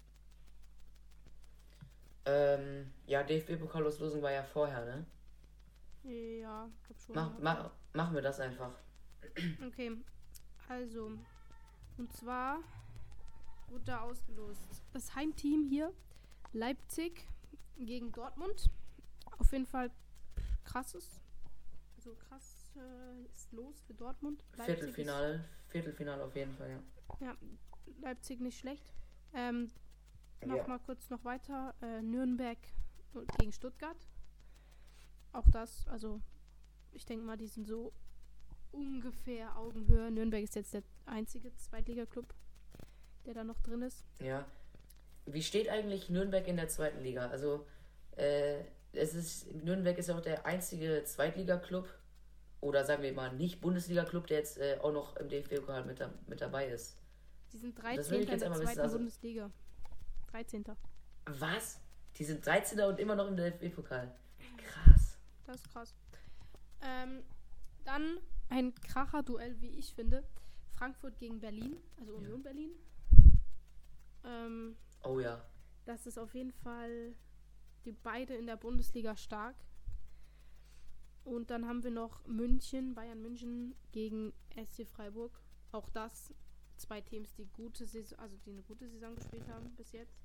Ähm, 2.26 2.92
ja, 3.06 3.24
DFB-Pokalauslosung 3.24 4.22
war 4.22 4.32
ja 4.32 4.44
vorher, 4.44 4.86
ne? 4.86 5.06
Ja, 6.04 6.70
glaub 6.86 7.00
schon. 7.00 7.16
Mach, 7.16 7.32
mach, 7.40 7.72
machen 7.94 8.16
wir 8.16 8.22
das 8.22 8.40
einfach. 8.40 8.72
Okay, 9.66 9.98
also, 10.68 11.12
und 11.98 12.14
zwar 12.14 12.60
wurde 13.70 13.86
da 13.86 14.02
ausgelost? 14.02 14.84
Das 14.94 15.16
Heimteam 15.16 15.64
hier, 15.64 15.92
Leipzig 16.52 17.28
gegen 17.78 18.12
Dortmund. 18.12 18.70
Auf 19.40 19.52
jeden 19.52 19.66
Fall 19.66 19.90
krasses. 20.64 21.20
So 21.98 22.14
krass 22.16 22.53
äh, 22.76 23.26
ist 23.34 23.52
los 23.52 23.82
für 23.82 23.94
Dortmund. 23.94 24.44
Leipzig 24.56 24.78
Viertelfinale, 24.78 25.44
Viertelfinale 25.68 26.24
auf 26.24 26.36
jeden 26.36 26.54
Fall, 26.56 26.70
ja. 26.70 26.80
Ja, 27.20 27.38
Leipzig 28.02 28.40
nicht 28.40 28.58
schlecht. 28.58 28.94
Ähm, 29.34 29.72
mach 30.46 30.58
ja. 30.58 30.68
mal 30.68 30.80
kurz 30.80 31.10
noch 31.10 31.24
weiter. 31.24 31.74
Äh, 31.82 32.02
Nürnberg 32.02 32.58
gegen 33.40 33.52
Stuttgart. 33.52 33.98
Auch 35.32 35.50
das, 35.50 35.88
also 35.88 36.22
ich 36.92 37.06
denke 37.06 37.26
mal, 37.26 37.38
die 37.38 37.48
sind 37.48 37.68
so 37.68 37.94
ungefähr 38.72 39.56
Augenhöhe. 39.58 40.12
Nürnberg 40.12 40.44
ist 40.44 40.56
jetzt 40.56 40.74
der 40.74 40.84
einzige 41.06 41.54
Zweitligaklub, 41.56 42.34
der 43.26 43.34
da 43.34 43.44
noch 43.44 43.60
drin 43.62 43.82
ist. 43.82 44.06
Ja. 44.20 44.46
Wie 45.26 45.44
steht 45.44 45.70
eigentlich 45.70 46.10
Nürnberg 46.10 46.48
in 46.48 46.58
der 46.58 46.68
zweiten 46.68 47.02
Liga? 47.02 47.28
Also, 47.28 47.66
äh, 48.18 48.64
es 48.92 49.14
ist, 49.16 49.54
Nürnberg 49.64 49.98
ist 49.98 50.10
auch 50.10 50.22
der 50.22 50.46
einzige 50.46 51.04
Zweitligaklub 51.06 51.88
oder 52.64 52.86
sagen 52.86 53.04
wir 53.04 53.14
mal 53.14 53.34
nicht 53.36 53.60
Bundesliga-Club, 53.62 54.28
der 54.28 54.38
jetzt 54.40 54.58
äh, 54.58 54.80
auch 54.82 54.94
noch 54.94 55.18
im 55.18 55.28
DFB-Pokal 55.28 55.86
mit, 55.86 56.02
mit 56.28 56.42
dabei 56.42 56.68
ist. 56.68 56.98
Die 57.52 57.58
sind 57.58 57.78
13. 57.78 58.22
in 58.22 58.26
der 58.26 58.38
zweiten 58.40 58.60
wissen, 58.62 58.80
also 58.80 58.98
Bundesliga. 58.98 59.52
13. 60.32 60.64
Was? 61.26 61.80
Die 62.18 62.24
sind 62.24 62.46
13. 62.46 62.80
und 62.82 63.00
immer 63.00 63.16
noch 63.16 63.28
im 63.28 63.36
DFB-Pokal. 63.36 64.16
Krass. 64.58 65.18
Das 65.46 65.58
ist 65.58 65.70
krass. 65.72 65.94
Ähm, 66.82 67.24
dann 67.84 68.18
ein 68.50 68.74
Kracher-Duell, 68.76 69.60
wie 69.62 69.78
ich 69.78 69.94
finde. 69.94 70.24
Frankfurt 70.76 71.20
gegen 71.20 71.40
Berlin, 71.40 71.78
also 72.00 72.16
Union 72.16 72.40
ja. 72.40 72.44
Berlin. 72.44 72.72
Ähm, 74.26 74.78
oh 75.04 75.20
ja. 75.20 75.46
Das 75.86 76.08
ist 76.08 76.18
auf 76.18 76.34
jeden 76.34 76.54
Fall 76.54 77.14
die 77.84 77.92
beide 77.92 78.34
in 78.36 78.46
der 78.46 78.56
Bundesliga 78.56 79.18
stark. 79.18 79.56
Und 81.26 81.50
dann 81.50 81.68
haben 81.68 81.84
wir 81.84 81.92
noch 81.92 82.26
München, 82.28 82.96
Bayern 82.96 83.22
München 83.22 83.76
gegen 83.92 84.34
SC 84.56 84.86
Freiburg. 84.86 85.32
Auch 85.72 85.90
das 85.90 86.34
zwei 86.78 87.02
Teams, 87.02 87.34
die 87.36 87.48
gute 87.54 87.86
Saison, 87.86 88.20
also 88.20 88.36
die 88.46 88.52
eine 88.52 88.62
gute 88.64 88.90
Saison 88.90 89.16
gespielt 89.16 89.48
haben 89.48 89.74
bis 89.76 89.92
jetzt. 89.94 90.18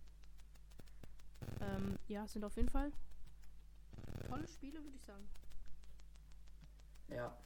Ähm, 1.61 1.99
ja, 2.09 2.27
sind 2.27 2.45
auf 2.45 2.57
jeden 2.57 2.69
Fall 2.69 2.93
tolle 4.29 4.49
Spiele, 4.49 4.83
würde 4.83 4.97
ich 4.97 5.05
sagen. 5.05 5.29
Ja. 7.09 7.37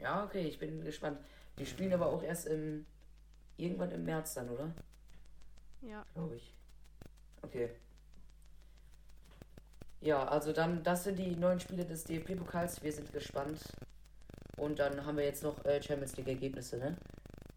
Ja, 0.00 0.24
okay, 0.24 0.46
ich 0.46 0.58
bin 0.58 0.84
gespannt. 0.84 1.18
Die 1.58 1.66
spielen 1.66 1.92
aber 1.92 2.06
auch 2.06 2.22
erst 2.22 2.46
im 2.46 2.86
irgendwann 3.56 3.90
im 3.90 4.04
März 4.04 4.34
dann, 4.34 4.48
oder? 4.50 4.72
Ja. 5.82 6.04
Glaube 6.14 6.36
ich. 6.36 6.54
Okay. 7.42 7.70
Ja, 10.00 10.24
also 10.28 10.52
dann, 10.52 10.82
das 10.84 11.04
sind 11.04 11.18
die 11.18 11.34
neuen 11.34 11.58
Spiele 11.58 11.84
des 11.84 12.04
DFB-Pokals. 12.04 12.82
Wir 12.82 12.92
sind 12.92 13.12
gespannt. 13.12 13.60
Und 14.56 14.78
dann 14.78 15.04
haben 15.04 15.16
wir 15.16 15.24
jetzt 15.24 15.42
noch 15.42 15.64
äh, 15.64 15.82
Champions 15.82 16.16
League-Ergebnisse, 16.16 16.78
ne? 16.78 16.96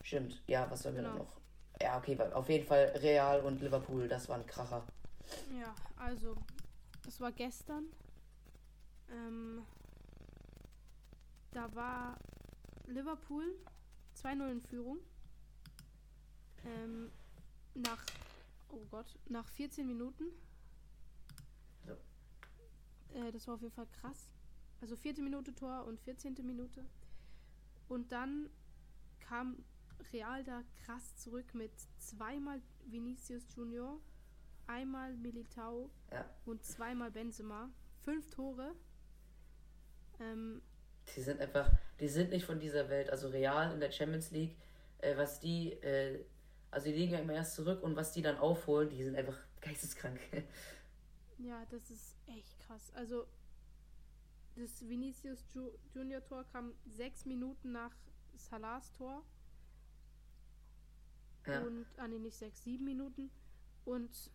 Stimmt. 0.04 0.42
Ja, 0.48 0.70
was 0.70 0.84
sollen 0.84 0.96
wir 0.96 1.04
genau. 1.04 1.18
noch? 1.18 1.42
Ja, 1.82 1.98
okay, 1.98 2.18
auf 2.34 2.48
jeden 2.50 2.66
Fall 2.66 2.94
Real 2.98 3.42
und 3.42 3.62
Liverpool, 3.62 4.08
das 4.08 4.30
waren 4.30 4.46
Kracher. 4.46 4.84
Ja, 5.60 5.74
also, 5.98 6.36
das 7.06 7.20
war 7.20 7.32
gestern. 7.32 7.86
Ähm, 9.12 9.64
da 11.52 11.74
war 11.76 12.18
Liverpool 12.88 13.56
2-0 14.16 14.52
in 14.52 14.62
Führung. 14.62 14.98
Ähm, 16.66 17.12
nach, 17.74 18.04
oh 18.72 18.86
Gott, 18.92 19.08
nach 19.28 19.48
14 19.48 19.88
Minuten. 19.88 20.26
Äh, 23.14 23.32
das 23.32 23.48
war 23.48 23.56
auf 23.56 23.62
jeden 23.62 23.74
Fall 23.74 23.88
krass. 24.00 24.30
Also 24.82 24.96
vierte 24.96 25.22
Minute 25.22 25.54
Tor 25.54 25.86
und 25.86 26.00
14. 26.00 26.36
Minute. 26.44 26.86
Und 27.88 28.12
dann 28.12 28.50
kam 29.20 29.64
Real 30.12 30.44
da 30.44 30.64
krass 30.84 31.16
zurück 31.18 31.54
mit 31.54 31.72
zweimal 32.00 32.62
Vinicius 32.86 33.44
Junior, 33.56 34.00
einmal 34.68 35.16
Militao 35.16 35.90
ja. 36.12 36.26
und 36.46 36.64
zweimal 36.66 37.12
Benzema. 37.12 37.70
Fünf 38.04 38.30
Tore. 38.32 38.74
Ähm, 40.20 40.62
die 41.16 41.22
sind 41.22 41.40
einfach, 41.40 41.70
die 42.00 42.08
sind 42.08 42.32
nicht 42.32 42.46
von 42.46 42.60
dieser 42.60 42.90
Welt. 42.90 43.10
Also 43.10 43.30
Real 43.30 43.72
in 43.74 43.80
der 43.80 43.92
Champions 43.92 44.32
League, 44.32 44.56
äh, 45.00 45.16
was 45.18 45.40
die, 45.40 45.74
äh, 45.74 46.24
also 46.72 46.88
die 46.88 46.94
liegen 46.94 47.14
ja 47.14 47.20
immer 47.20 47.34
erst 47.34 47.56
zurück 47.56 47.84
und 47.84 47.96
was 47.96 48.12
die 48.14 48.22
dann 48.22 48.38
aufholen, 48.38 48.90
die 48.90 49.04
sind 49.04 49.16
einfach 49.16 49.38
geisteskrank. 49.62 50.20
ja, 51.38 51.64
das 51.70 51.92
ist 51.92 52.11
echt 52.38 52.60
krass. 52.60 52.92
Also 52.94 53.28
das 54.56 54.88
Vinicius 54.88 55.44
Junior 55.94 56.24
Tor 56.24 56.44
kam 56.46 56.74
sechs 56.86 57.26
Minuten 57.26 57.72
nach 57.72 57.96
Salahs 58.36 58.92
Tor. 58.94 59.24
Ja. 61.48 61.62
Und, 61.62 61.86
ah 61.98 62.08
nee, 62.08 62.20
nicht 62.20 62.38
sechs, 62.38 62.64
sieben 62.64 62.86
Minuten. 62.86 63.32
Und 63.86 64.32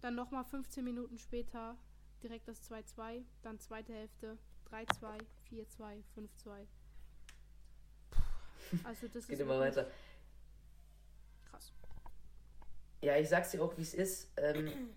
dann 0.00 0.14
nochmal 0.14 0.44
15 0.44 0.84
Minuten 0.84 1.18
später 1.18 1.76
direkt 2.22 2.48
das 2.48 2.70
2-2, 2.70 3.22
dann 3.42 3.58
zweite 3.60 3.92
Hälfte 3.92 4.38
3-2, 4.70 5.20
4-2, 5.50 6.02
5-2. 6.16 6.66
Also 8.84 9.08
das 9.08 9.26
Geht 9.28 9.40
immer 9.40 9.58
weiter. 9.58 9.90
Krass. 11.50 11.72
Ja, 13.02 13.16
ich 13.16 13.28
sag's 13.28 13.50
dir 13.50 13.62
auch, 13.62 13.76
wie 13.76 13.82
es 13.82 13.94
ist. 13.94 14.32
Ähm, 14.36 14.94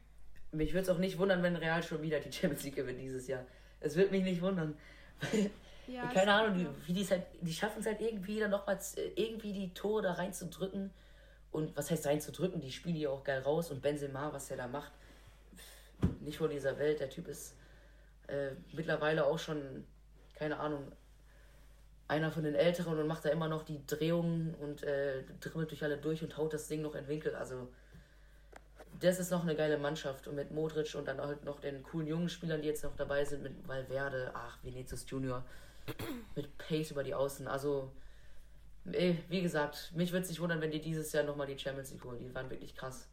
mich 0.52 0.74
würde 0.74 0.84
es 0.84 0.90
auch 0.90 0.98
nicht 0.98 1.18
wundern, 1.18 1.44
wenn 1.44 1.56
Real 1.56 1.84
schon 1.84 2.02
wieder 2.02 2.20
die 2.20 2.32
Champions 2.32 2.64
League 2.64 2.76
gewinnt 2.76 3.00
dieses 3.00 3.28
Jahr. 3.28 3.46
Es 3.80 3.96
würde 3.96 4.12
mich 4.12 4.24
nicht 4.24 4.42
wundern. 4.42 4.78
ja, 5.88 6.08
Keine 6.14 6.34
Ahnung, 6.34 6.58
die, 6.58 6.88
wie 6.88 6.94
die 6.94 7.06
halt, 7.06 7.24
die 7.42 7.54
schaffen 7.54 7.80
es 7.80 7.86
halt 7.86 8.02
irgendwie 8.02 8.40
dann 8.40 8.52
nochmals 8.52 8.96
irgendwie 9.16 9.54
die 9.54 9.74
Tore 9.74 10.02
da 10.02 10.14
reinzudrücken. 10.14 10.92
Und 11.52 11.76
was 11.76 11.92
heißt 11.92 12.06
reinzudrücken? 12.06 12.62
Die 12.62 12.72
spielen 12.72 12.96
die 12.96 13.08
auch 13.08 13.24
geil 13.24 13.42
raus. 13.42 13.72
Und 13.72 13.82
Benzema, 13.82 14.32
was 14.34 14.52
er 14.52 14.58
da 14.58 14.68
macht, 14.68 14.92
nicht 16.22 16.38
von 16.38 16.50
dieser 16.50 16.78
Welt. 16.78 17.00
Der 17.00 17.10
Typ 17.10 17.28
ist 17.28 17.56
äh, 18.28 18.52
mittlerweile 18.74 19.26
auch 19.26 19.40
schon, 19.40 19.86
keine 20.36 20.60
Ahnung, 20.60 20.92
einer 22.08 22.32
von 22.32 22.44
den 22.44 22.56
Älteren 22.56 22.98
und 22.98 23.08
macht 23.08 23.26
da 23.26 23.30
immer 23.30 23.50
noch 23.50 23.64
die 23.64 23.86
Drehungen 23.86 24.56
und 24.56 24.84
äh, 24.84 25.24
dribbelt 25.42 25.72
durch 25.72 25.84
alle 25.84 25.98
durch 25.98 26.24
und 26.24 26.38
haut 26.38 26.54
das 26.54 26.68
Ding 26.68 26.82
noch 26.82 26.96
in 26.96 27.08
Winkel. 27.08 27.36
Also, 27.36 27.68
das 29.00 29.20
ist 29.20 29.32
noch 29.32 29.44
eine 29.44 29.56
geile 29.56 29.78
Mannschaft. 29.78 30.28
Und 30.28 30.36
mit 30.36 30.52
Modric 30.52 30.96
und 30.96 31.08
dann 31.08 31.20
halt 31.20 31.44
noch 31.44 31.60
den 31.60 31.84
coolen 31.84 32.08
jungen 32.08 32.30
Spielern, 32.30 32.62
die 32.62 32.68
jetzt 32.68 32.84
noch 32.84 32.96
dabei 32.96 33.26
sind, 33.26 33.44
mit 33.44 33.68
Valverde, 33.68 34.32
ach, 34.34 34.58
Vinicius 34.64 35.06
Junior, 35.10 35.46
mit 36.36 36.58
Pace 36.58 36.92
über 36.92 37.04
die 37.04 37.14
Außen. 37.14 37.48
Also, 37.48 37.92
ey, 38.86 39.24
wie 39.30 39.42
gesagt, 39.42 39.92
mich 39.96 40.12
würde 40.12 40.24
es 40.24 40.30
nicht 40.30 40.42
wundern, 40.42 40.62
wenn 40.62 40.72
die 40.72 40.82
dieses 40.82 41.12
Jahr 41.12 41.24
nochmal 41.24 41.48
die 41.48 41.58
Champions 41.58 41.92
League 41.92 42.04
holen. 42.04 42.20
Die 42.20 42.34
waren 42.34 42.50
wirklich 42.50 42.76
krass. 42.76 43.08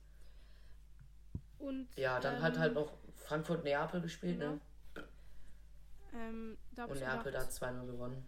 Und, 1.59 1.89
ja, 1.97 2.21
dann 2.21 2.37
ähm, 2.37 2.43
hat 2.43 2.59
halt 2.59 2.75
noch 2.75 2.93
Frankfurt-Neapel 3.17 4.01
gespielt, 4.01 4.39
ne? 4.39 4.61
genau. 4.95 5.07
ne? 5.07 5.09
Ähm, 6.15 6.59
und 6.77 7.01
Neapel 7.01 7.33
da 7.33 7.41
2-0 7.41 7.87
gewonnen. 7.87 8.27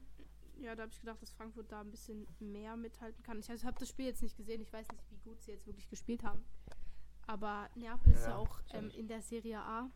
Ja, 0.58 0.74
da 0.74 0.82
habe 0.82 0.92
ich 0.92 1.00
gedacht, 1.00 1.20
dass 1.20 1.30
Frankfurt 1.30 1.70
da 1.70 1.82
ein 1.82 1.90
bisschen 1.90 2.26
mehr 2.38 2.76
mithalten 2.76 3.22
kann. 3.22 3.38
Ich 3.38 3.48
habe 3.50 3.78
das 3.78 3.88
Spiel 3.88 4.06
jetzt 4.06 4.22
nicht 4.22 4.36
gesehen. 4.36 4.62
Ich 4.62 4.72
weiß 4.72 4.88
nicht, 4.88 5.10
wie 5.10 5.18
gut 5.18 5.42
sie 5.42 5.52
jetzt 5.52 5.66
wirklich 5.66 5.88
gespielt 5.88 6.22
haben. 6.22 6.44
Aber 7.26 7.68
Neapel 7.74 8.12
ja, 8.12 8.18
ist 8.18 8.26
ja 8.26 8.36
auch 8.36 8.60
ähm, 8.72 8.90
in 8.90 9.08
der 9.08 9.20
Serie 9.20 9.58
A 9.58 9.90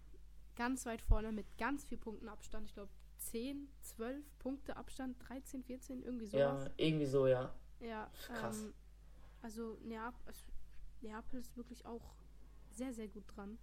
ganz 0.57 0.85
weit 0.87 1.01
vorne 1.01 1.33
mit 1.33 1.47
ganz 1.59 1.85
viel 1.85 1.99
Punkten 1.99 2.29
Abstand. 2.29 2.67
Ich 2.67 2.75
glaube 2.75 2.91
10, 3.19 3.69
12 3.83 4.39
Punkte 4.39 4.77
Abstand, 4.77 5.17
13, 5.29 5.63
14, 5.63 6.03
irgendwie 6.03 6.27
so. 6.27 6.37
Ja, 6.37 6.67
irgendwie 6.77 7.07
so, 7.07 7.27
ja. 7.27 7.55
Ja, 7.81 8.11
krass. 8.27 8.63
Ähm, 8.63 8.75
also 9.43 9.79
Neapel, 9.83 10.35
Neapel 11.03 11.41
ist 11.41 11.57
wirklich 11.57 11.87
auch 11.87 12.15
sehr, 12.73 12.93
sehr 12.93 13.09
gut 13.09 13.25
dran. 13.35 13.59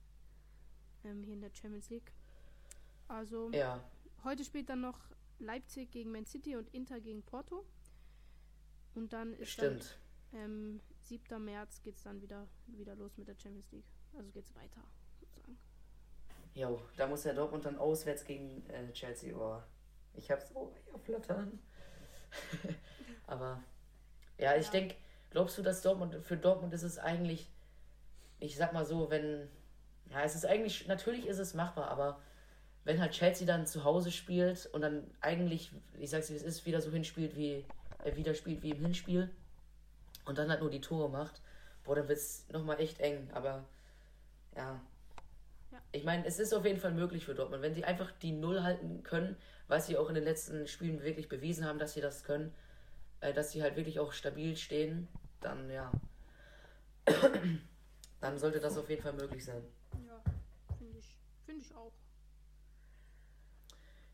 Ähm, 1.03 1.23
hier 1.23 1.33
in 1.33 1.41
der 1.41 1.51
Champions 1.53 1.89
League. 1.89 2.11
Also, 3.07 3.51
ja. 3.51 3.83
heute 4.23 4.43
spielt 4.43 4.69
dann 4.69 4.81
noch 4.81 4.99
Leipzig 5.39 5.91
gegen 5.91 6.11
Man 6.11 6.25
City 6.25 6.55
und 6.55 6.73
Inter 6.73 6.99
gegen 6.99 7.21
Porto. 7.23 7.65
Und 8.95 9.13
dann 9.13 9.33
ist 9.33 9.51
Stimmt. 9.51 9.99
Dann, 10.31 10.41
ähm, 10.41 10.81
7. 11.07 11.43
März 11.43 11.81
geht 11.81 11.95
es 11.95 12.03
dann 12.03 12.21
wieder, 12.21 12.47
wieder 12.67 12.95
los 12.95 13.17
mit 13.17 13.27
der 13.27 13.35
Champions 13.41 13.71
League. 13.71 13.85
Also 14.17 14.31
geht 14.31 14.45
es 14.45 14.55
weiter, 14.55 14.81
sozusagen. 15.19 15.57
Jo, 16.53 16.81
da 16.97 17.07
muss 17.07 17.23
ja 17.23 17.33
Dortmund 17.33 17.65
dann 17.65 17.77
auswärts 17.77 18.25
gegen 18.25 18.67
äh, 18.69 18.91
Chelsea. 18.91 19.35
Oh, 19.35 19.61
ich 20.13 20.29
hab's 20.31 20.51
oh, 20.53 20.71
ja, 20.91 20.97
flattern. 20.99 21.59
Aber 23.27 23.63
ja, 24.37 24.55
ich 24.55 24.65
ja. 24.65 24.71
denke, 24.71 24.95
glaubst 25.29 25.57
du, 25.57 25.61
dass 25.61 25.81
Dortmund, 25.81 26.15
für 26.23 26.37
Dortmund 26.37 26.73
ist 26.73 26.83
es 26.83 26.97
eigentlich, 26.97 27.49
ich 28.39 28.55
sag 28.57 28.73
mal 28.73 28.85
so, 28.85 29.09
wenn, 29.09 29.47
ja, 30.09 30.23
es 30.23 30.35
ist 30.35 30.45
eigentlich, 30.45 30.87
natürlich 30.87 31.27
ist 31.27 31.39
es 31.39 31.53
machbar, 31.53 31.89
aber 31.89 32.21
wenn 32.83 33.01
halt 33.01 33.11
Chelsea 33.11 33.45
dann 33.45 33.65
zu 33.65 33.83
Hause 33.83 34.11
spielt 34.11 34.67
und 34.67 34.81
dann 34.81 35.09
eigentlich, 35.19 35.71
ich 35.99 36.09
sag's 36.09 36.29
wie 36.29 36.35
es 36.35 36.43
ist, 36.43 36.65
wieder 36.65 36.81
so 36.81 36.91
hinspielt 36.91 37.35
wie, 37.35 37.65
äh, 38.03 38.15
wieder 38.15 38.33
spielt 38.33 38.63
wie 38.63 38.71
im 38.71 38.81
Hinspiel, 38.81 39.29
und 40.27 40.37
dann 40.37 40.49
halt 40.49 40.61
nur 40.61 40.69
die 40.69 40.81
Tore 40.81 41.09
macht. 41.09 41.41
boah, 41.83 41.95
dann 41.95 42.07
wird 42.07 42.17
es 42.17 42.47
nochmal 42.49 42.79
echt 42.79 42.99
eng. 42.99 43.29
Aber 43.33 43.63
ja. 44.55 44.79
ja. 45.71 45.81
Ich 45.91 46.03
meine, 46.03 46.25
es 46.25 46.39
ist 46.39 46.53
auf 46.53 46.65
jeden 46.65 46.79
Fall 46.79 46.91
möglich 46.91 47.25
für 47.25 47.33
Dortmund. 47.33 47.61
Wenn 47.61 47.73
sie 47.73 47.85
einfach 47.85 48.11
die 48.11 48.33
Null 48.33 48.61
halten 48.63 49.03
können, 49.03 49.37
was 49.67 49.87
sie 49.87 49.97
auch 49.97 50.09
in 50.09 50.15
den 50.15 50.23
letzten 50.23 50.67
Spielen 50.67 51.01
wirklich 51.01 51.29
bewiesen 51.29 51.65
haben, 51.65 51.79
dass 51.79 51.93
sie 51.93 52.01
das 52.01 52.23
können, 52.23 52.53
äh, 53.21 53.33
dass 53.33 53.51
sie 53.51 53.61
halt 53.61 53.75
wirklich 53.75 53.99
auch 53.99 54.11
stabil 54.11 54.55
stehen, 54.55 55.07
dann 55.39 55.69
ja. 55.69 55.91
dann 58.19 58.37
sollte 58.37 58.59
das 58.59 58.77
auf 58.77 58.89
jeden 58.89 59.01
Fall 59.01 59.13
möglich 59.13 59.45
sein. 59.45 59.63
Ja, 60.05 60.21
finde 60.77 60.97
ich, 60.99 61.15
find 61.45 61.61
ich 61.61 61.73
auch. 61.73 61.93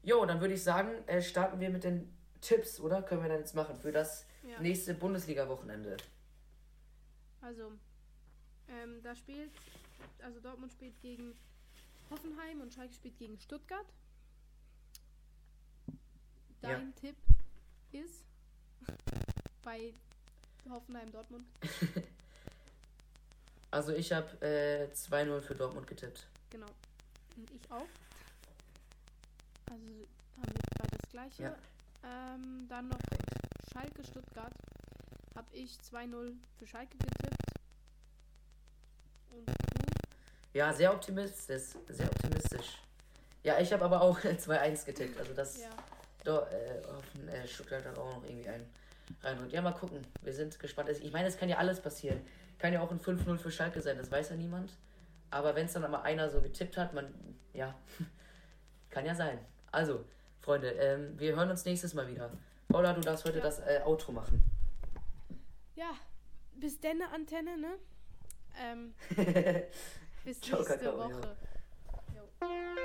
Jo, 0.04 0.26
dann 0.26 0.42
würde 0.42 0.54
ich 0.54 0.64
sagen, 0.64 0.92
äh, 1.08 1.22
starten 1.22 1.60
wir 1.60 1.70
mit 1.70 1.84
den 1.84 2.14
Tipps, 2.42 2.80
oder? 2.80 3.02
Können 3.02 3.24
wir 3.24 3.30
dann 3.30 3.40
jetzt 3.40 3.56
machen 3.56 3.76
für 3.76 3.92
das 3.92 4.28
ja. 4.48 4.60
nächste 4.60 4.94
Bundesliga-Wochenende. 4.94 5.98
Also, 7.42 7.72
ähm, 8.70 9.02
da 9.04 9.16
spielt, 9.16 9.52
also 10.22 10.40
Dortmund 10.40 10.72
spielt 10.72 11.00
gegen 11.02 11.36
Hoffenheim 12.10 12.62
und 12.62 12.74
Schalke 12.74 12.94
spielt 12.94 13.18
gegen 13.18 13.38
Stuttgart. 13.40 13.86
Dein 16.62 16.94
ja. 16.96 17.02
Tipp 17.02 17.16
ist 17.92 18.24
bei 19.64 19.94
Hoffenheim 20.70 21.12
Dortmund. 21.12 21.46
also 23.72 23.92
ich 23.92 24.14
habe 24.14 24.30
äh, 24.42 24.88
2-0 24.94 25.42
für 25.42 25.56
Dortmund 25.56 25.88
getippt. 25.88 26.26
Genau. 26.50 26.68
Und 27.36 27.52
ich 27.52 27.72
auch. 27.72 27.88
Also 29.70 29.86
haben 30.38 30.54
wir 30.54 30.62
beide 30.78 30.98
das 31.02 31.12
gleiche. 31.12 31.44
Ja. 31.44 31.56
Ähm, 32.06 32.66
dann 32.70 32.90
noch 32.90 33.00
Schalke 33.72 34.04
Stuttgart. 34.04 34.54
Habe 35.36 35.48
ich 35.52 35.78
2-0 35.92 36.34
für 36.58 36.68
Schalke 36.68 36.98
getippt. 36.98 37.36
Und 39.32 39.48
du? 39.48 39.54
Ja, 40.54 40.72
sehr 40.74 40.94
optimistisch. 40.94 41.64
Sehr 41.88 42.08
optimistisch. 42.08 42.80
Ja, 43.44 43.60
ich 43.60 43.74
habe 43.74 43.86
aber 43.86 44.02
auch 44.02 44.20
2-1 44.22 44.86
getippt. 44.86 45.20
Also 45.20 45.34
das 45.34 45.62
ja. 45.62 45.70
da, 46.24 46.48
äh, 46.50 46.82
hoffen, 46.88 47.28
äh, 47.28 47.48
Stuttgart 47.48 47.86
hat 47.86 47.98
auch 47.98 48.16
noch 48.18 48.24
irgendwie 48.24 48.48
einen 48.48 48.66
reindrückt. 49.22 49.54
Ja, 49.54 49.62
mal 49.62 49.74
gucken. 49.74 50.06
Wir 50.22 50.34
sind 50.34 50.60
gespannt. 50.60 50.90
Ich 50.90 51.12
meine, 51.12 51.28
es 51.28 51.38
kann 51.38 51.50
ja 51.50 51.58
alles 51.58 51.82
passieren. 51.82 52.22
Kann 52.60 52.74
ja 52.74 52.82
auch 52.82 52.92
ein 52.92 53.00
5-0 53.00 53.38
für 53.38 53.52
Schalke 53.52 53.82
sein, 53.82 53.98
das 53.98 54.10
weiß 54.10 54.30
ja 54.30 54.36
niemand. 54.36 54.72
Aber 55.32 55.56
wenn 55.56 55.66
es 55.66 55.74
dann 55.74 55.84
einmal 55.84 56.04
einer 56.04 56.30
so 56.30 56.40
getippt 56.42 56.78
hat, 56.78 56.94
man, 56.94 57.12
ja, 57.54 57.76
kann 58.90 59.06
ja 59.06 59.16
sein. 59.16 59.40
Also, 59.72 60.06
Freunde, 60.42 60.70
ähm, 60.72 61.20
wir 61.20 61.36
hören 61.36 61.50
uns 61.50 61.66
nächstes 61.66 61.94
Mal 61.94 62.08
wieder. 62.08 62.32
Paula, 62.68 62.94
du 62.94 63.02
darfst 63.02 63.26
heute 63.26 63.38
ja. 63.38 63.44
das 63.44 63.60
äh, 63.60 63.82
Outro 63.86 64.12
machen. 64.12 64.44
Ja, 65.76 65.92
bis 66.56 66.80
denn, 66.80 67.02
Antenne, 67.02 67.58
ne? 67.58 67.78
Ähm, 68.60 68.94
bis 70.26 70.40
Ciao, 70.42 70.60
nächste 70.60 70.78
Kakao, 70.78 70.98
Woche. 70.98 71.38
Ja. 72.42 72.84